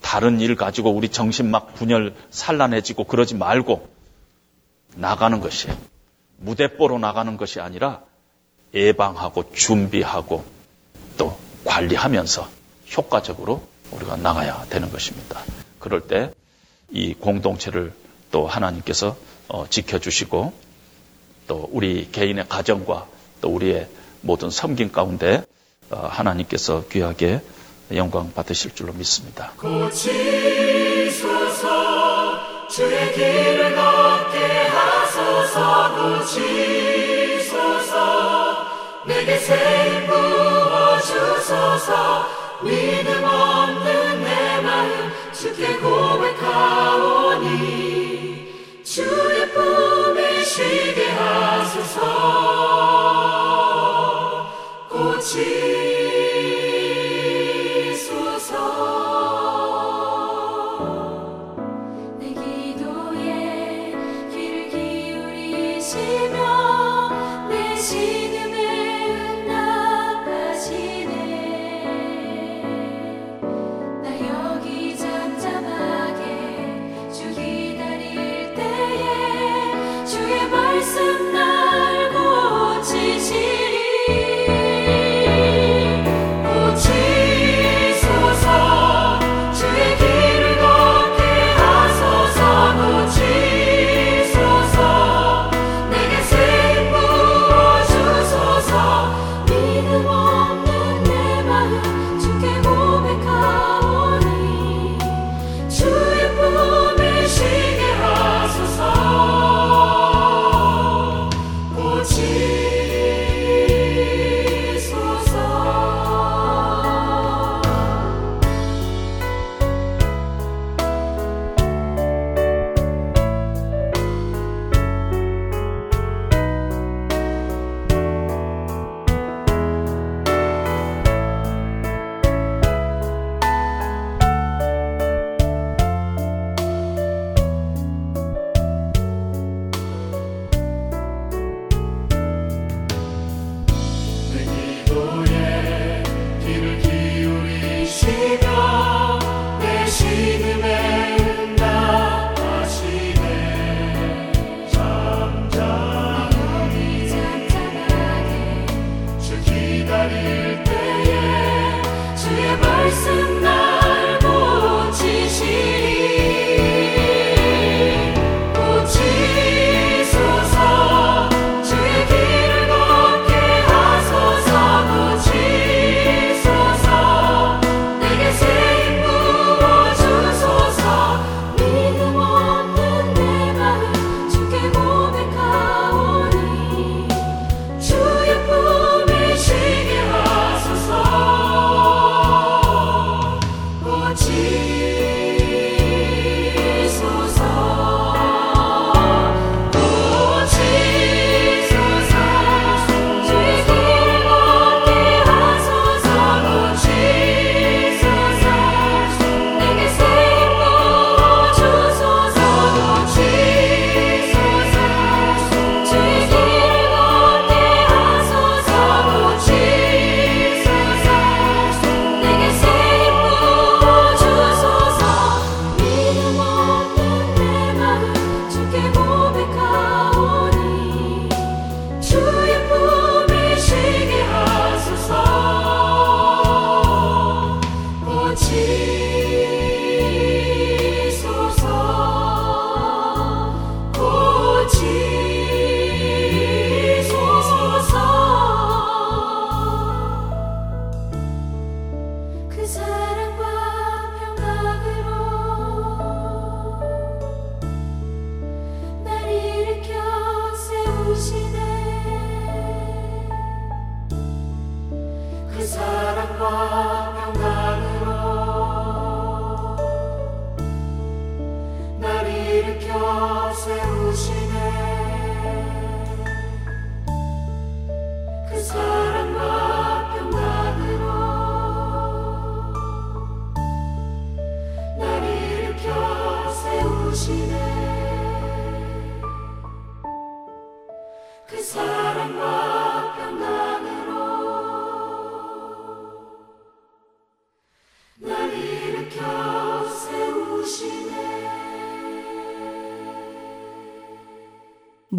다른 0.00 0.40
일 0.40 0.56
가지고 0.56 0.90
우리 0.90 1.08
정신 1.08 1.50
막 1.50 1.74
분열 1.74 2.14
산란해지고 2.30 3.04
그러지 3.04 3.36
말고 3.36 3.88
나가는 4.96 5.40
것이. 5.40 5.68
무대뽀로 6.38 6.98
나가는 6.98 7.36
것이 7.36 7.60
아니라 7.60 8.02
예방하고 8.74 9.52
준비하고 9.52 10.44
또 11.16 11.38
관리하면서 11.64 12.48
효과적으로 12.96 13.62
우리가 13.90 14.16
나가야 14.16 14.66
되는 14.70 14.90
것입니다. 14.90 15.40
그럴 15.78 16.00
때 16.02 16.32
이 16.92 17.14
공동체를 17.14 17.92
또 18.30 18.46
하나님께서 18.46 19.16
어, 19.48 19.66
지켜주시고 19.68 20.52
또 21.48 21.68
우리 21.72 22.10
개인의 22.12 22.46
가정과 22.48 23.06
또 23.40 23.48
우리의 23.48 23.88
모든 24.20 24.50
섬김 24.50 24.92
가운데 24.92 25.42
어, 25.90 26.06
하나님께서 26.10 26.84
귀하게 26.88 27.40
영광 27.94 28.32
받으실 28.32 28.74
줄로 28.74 28.92
믿습니다. 28.92 29.52
고치소서 29.56 30.18
주의 32.68 33.14
길을 33.14 33.74
걷게 33.74 34.38
하소서 34.68 35.94
고치소서 36.18 37.92
내게 39.06 39.38
새부 39.38 40.11
어주소서. 41.52 42.26
믿음 42.62 43.24
없는 43.24 44.24
내 44.24 44.60
마음 44.62 45.12
주께 45.32 45.76
고백하오니 45.76 47.52
주의 48.84 49.52
품에 49.52 50.42
쉬게 50.44 51.10
하소서. 51.10 52.00
고치 54.88 55.71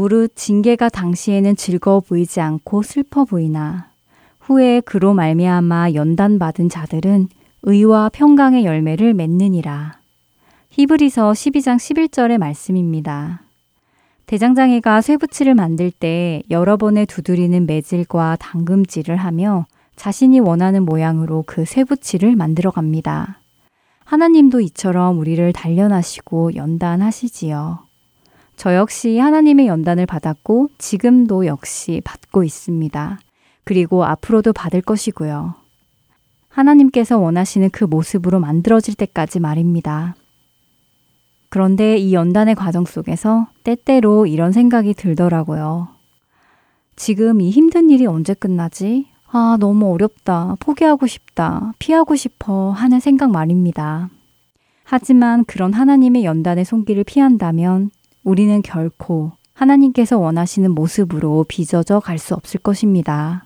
무릇 0.04 0.36
징계가 0.36 0.90
당시에는 0.90 1.56
즐거워 1.56 2.02
보이지 2.02 2.42
않고 2.42 2.84
슬퍼 2.84 3.24
보이나 3.24 3.88
후에 4.42 4.82
그로 4.82 5.14
말미암아 5.14 5.94
연단 5.94 6.40
받은 6.40 6.68
자들은 6.68 7.30
의와 7.62 8.10
평강의 8.10 8.66
열매를 8.66 9.14
맺느니라. 9.14 10.00
히브리서 10.72 11.32
12장 11.32 11.78
11절의 11.78 12.38
말씀입니다. 12.38 13.44
대장장이가 14.26 15.00
쇠붙이를 15.00 15.56
만들 15.56 15.90
때 15.90 16.44
여러 16.50 16.76
번의 16.76 17.06
두드리는 17.06 17.66
매질과 17.66 18.36
당금질을 18.42 19.16
하며 19.16 19.66
자신이 19.96 20.42
원하는 20.42 20.84
모양으로 20.84 21.46
그 21.48 21.64
쇠붙이를 21.64 22.36
만들어 22.36 22.72
갑니다. 22.72 23.40
하나님도 24.04 24.60
이처럼 24.60 25.18
우리를 25.18 25.54
단련하시고 25.54 26.56
연단하시지요. 26.56 27.83
저 28.64 28.76
역시 28.76 29.20
하나님의 29.20 29.68
연단을 29.68 30.06
받았고 30.06 30.70
지금도 30.78 31.48
역시 31.48 32.02
받고 32.06 32.46
있습니다. 32.46 33.20
그리고 33.66 34.06
앞으로도 34.06 34.54
받을 34.54 34.82
것이고요. 34.82 35.56
하나님께서 36.48 37.18
원하시는 37.18 37.72
그 37.72 37.84
모습으로 37.84 38.40
만들어질 38.40 38.96
때까지 38.96 39.42
말입니다. 39.42 40.16
그런데 41.50 41.98
이 41.98 42.14
연단의 42.14 42.56
과정 42.56 42.86
속에서 42.86 43.48
때때로 43.66 44.28
이런 44.28 44.54
생각이 44.54 44.94
들더라고요. 44.94 45.90
지금 46.96 47.42
이 47.42 47.50
힘든 47.50 47.90
일이 47.90 48.06
언제 48.06 48.34
끝나지? 48.34 49.08
아, 49.30 49.58
너무 49.60 49.92
어렵다. 49.92 50.56
포기하고 50.62 51.06
싶다. 51.06 51.74
피하고 51.80 52.16
싶어. 52.16 52.72
하는 52.72 53.02
생각 53.02 53.30
말입니다. 53.30 54.10
하지만 54.86 55.44
그런 55.44 55.74
하나님의 55.74 56.24
연단의 56.24 56.64
손길을 56.64 57.04
피한다면 57.04 57.92
우리는 58.24 58.62
결코 58.62 59.34
하나님께서 59.54 60.18
원하시는 60.18 60.72
모습으로 60.72 61.46
빚어져 61.48 62.00
갈 62.00 62.18
수 62.18 62.34
없을 62.34 62.60
것입니다. 62.60 63.46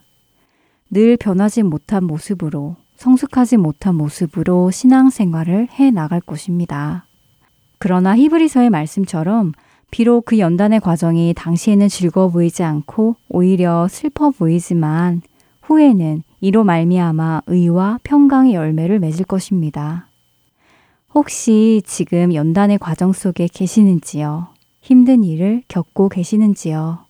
늘 0.90 1.16
변하지 1.16 1.64
못한 1.64 2.04
모습으로, 2.04 2.76
성숙하지 2.96 3.56
못한 3.58 3.94
모습으로 3.96 4.70
신앙생활을 4.70 5.68
해 5.72 5.90
나갈 5.90 6.20
것입니다. 6.20 7.04
그러나 7.78 8.16
히브리서의 8.16 8.70
말씀처럼 8.70 9.52
비록 9.90 10.24
그 10.24 10.38
연단의 10.38 10.80
과정이 10.80 11.34
당시에는 11.36 11.88
즐거워 11.88 12.28
보이지 12.28 12.62
않고 12.62 13.16
오히려 13.28 13.88
슬퍼 13.88 14.30
보이지만 14.30 15.22
후에는 15.62 16.22
이로 16.40 16.64
말미암아 16.64 17.42
의와 17.46 17.98
평강의 18.02 18.54
열매를 18.54 18.98
맺을 18.98 19.24
것입니다. 19.24 20.08
혹시 21.14 21.82
지금 21.86 22.34
연단의 22.34 22.78
과정 22.78 23.12
속에 23.12 23.48
계시는지요? 23.52 24.57
힘든 24.80 25.24
일을 25.24 25.62
겪고 25.68 26.08
계시는지요? 26.08 27.00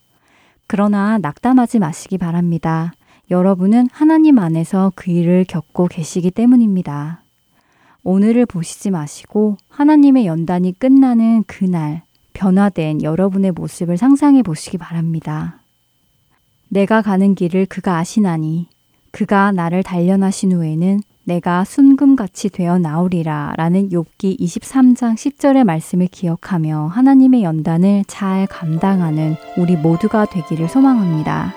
그러나 0.66 1.18
낙담하지 1.18 1.78
마시기 1.78 2.18
바랍니다. 2.18 2.92
여러분은 3.30 3.88
하나님 3.92 4.38
안에서 4.38 4.92
그 4.94 5.10
일을 5.10 5.44
겪고 5.46 5.86
계시기 5.88 6.30
때문입니다. 6.30 7.22
오늘을 8.04 8.46
보시지 8.46 8.90
마시고 8.90 9.56
하나님의 9.68 10.26
연단이 10.26 10.78
끝나는 10.78 11.44
그날 11.46 12.02
변화된 12.32 13.02
여러분의 13.02 13.52
모습을 13.52 13.96
상상해 13.96 14.42
보시기 14.42 14.78
바랍니다. 14.78 15.60
내가 16.68 17.02
가는 17.02 17.34
길을 17.34 17.66
그가 17.66 17.98
아시나니 17.98 18.68
그가 19.10 19.52
나를 19.52 19.82
단련하신 19.82 20.52
후에는 20.52 21.00
내가 21.28 21.64
순금같이 21.64 22.48
되어 22.48 22.78
나오리라 22.78 23.52
라는 23.56 23.90
욥기 23.90 24.40
23장 24.40 25.14
10절의 25.14 25.64
말씀을 25.64 26.08
기억하며 26.08 26.86
하나님의 26.86 27.42
연단을 27.42 28.04
잘 28.06 28.46
감당하는 28.46 29.36
우리 29.56 29.76
모두가 29.76 30.24
되기를 30.24 30.68
소망합니다. 30.68 31.54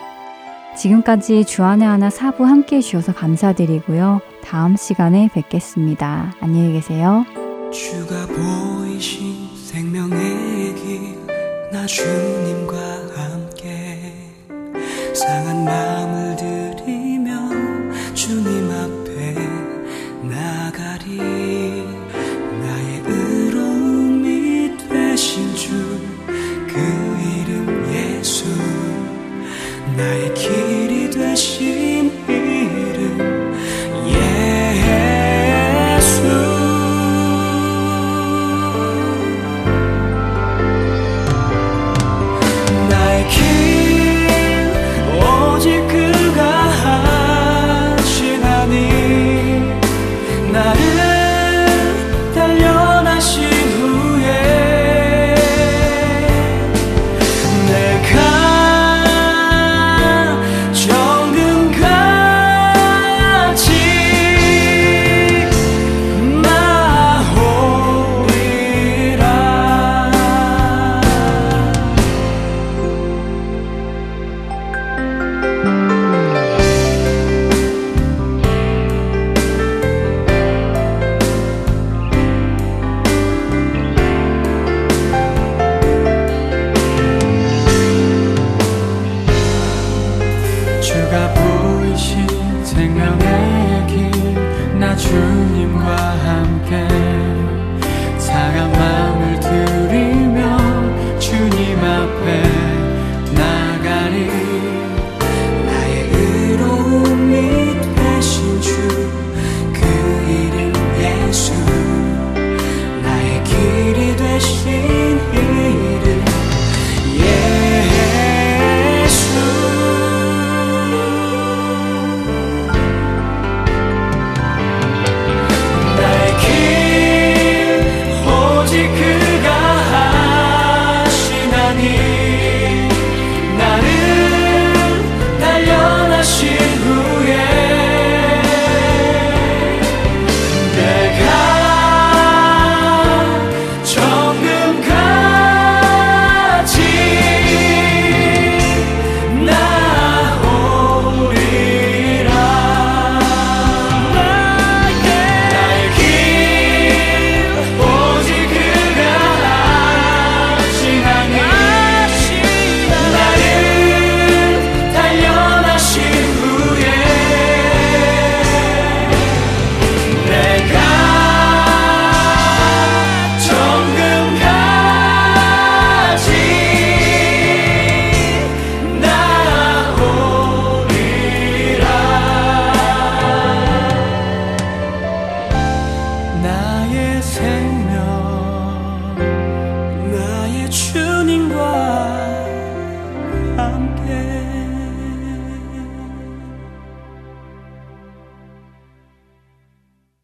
지금까지 0.78 1.46
주안의 1.46 1.88
하나 1.88 2.10
사부 2.10 2.46
함께 2.46 2.78
해주셔서 2.78 3.14
감사드리고요. 3.14 4.22
다음 4.44 4.76
시간에 4.76 5.30
뵙겠습니다. 5.34 6.36
안녕히 6.40 6.74
계세요. 6.74 7.26
주가 7.72 8.28
보이신 8.28 9.56
생명의 9.56 10.76
길 10.76 11.22
나 11.72 11.86
주님과 11.86 12.76
함께 13.16 14.14
상한 15.14 15.64
마음을 15.64 16.36
들 16.36 16.51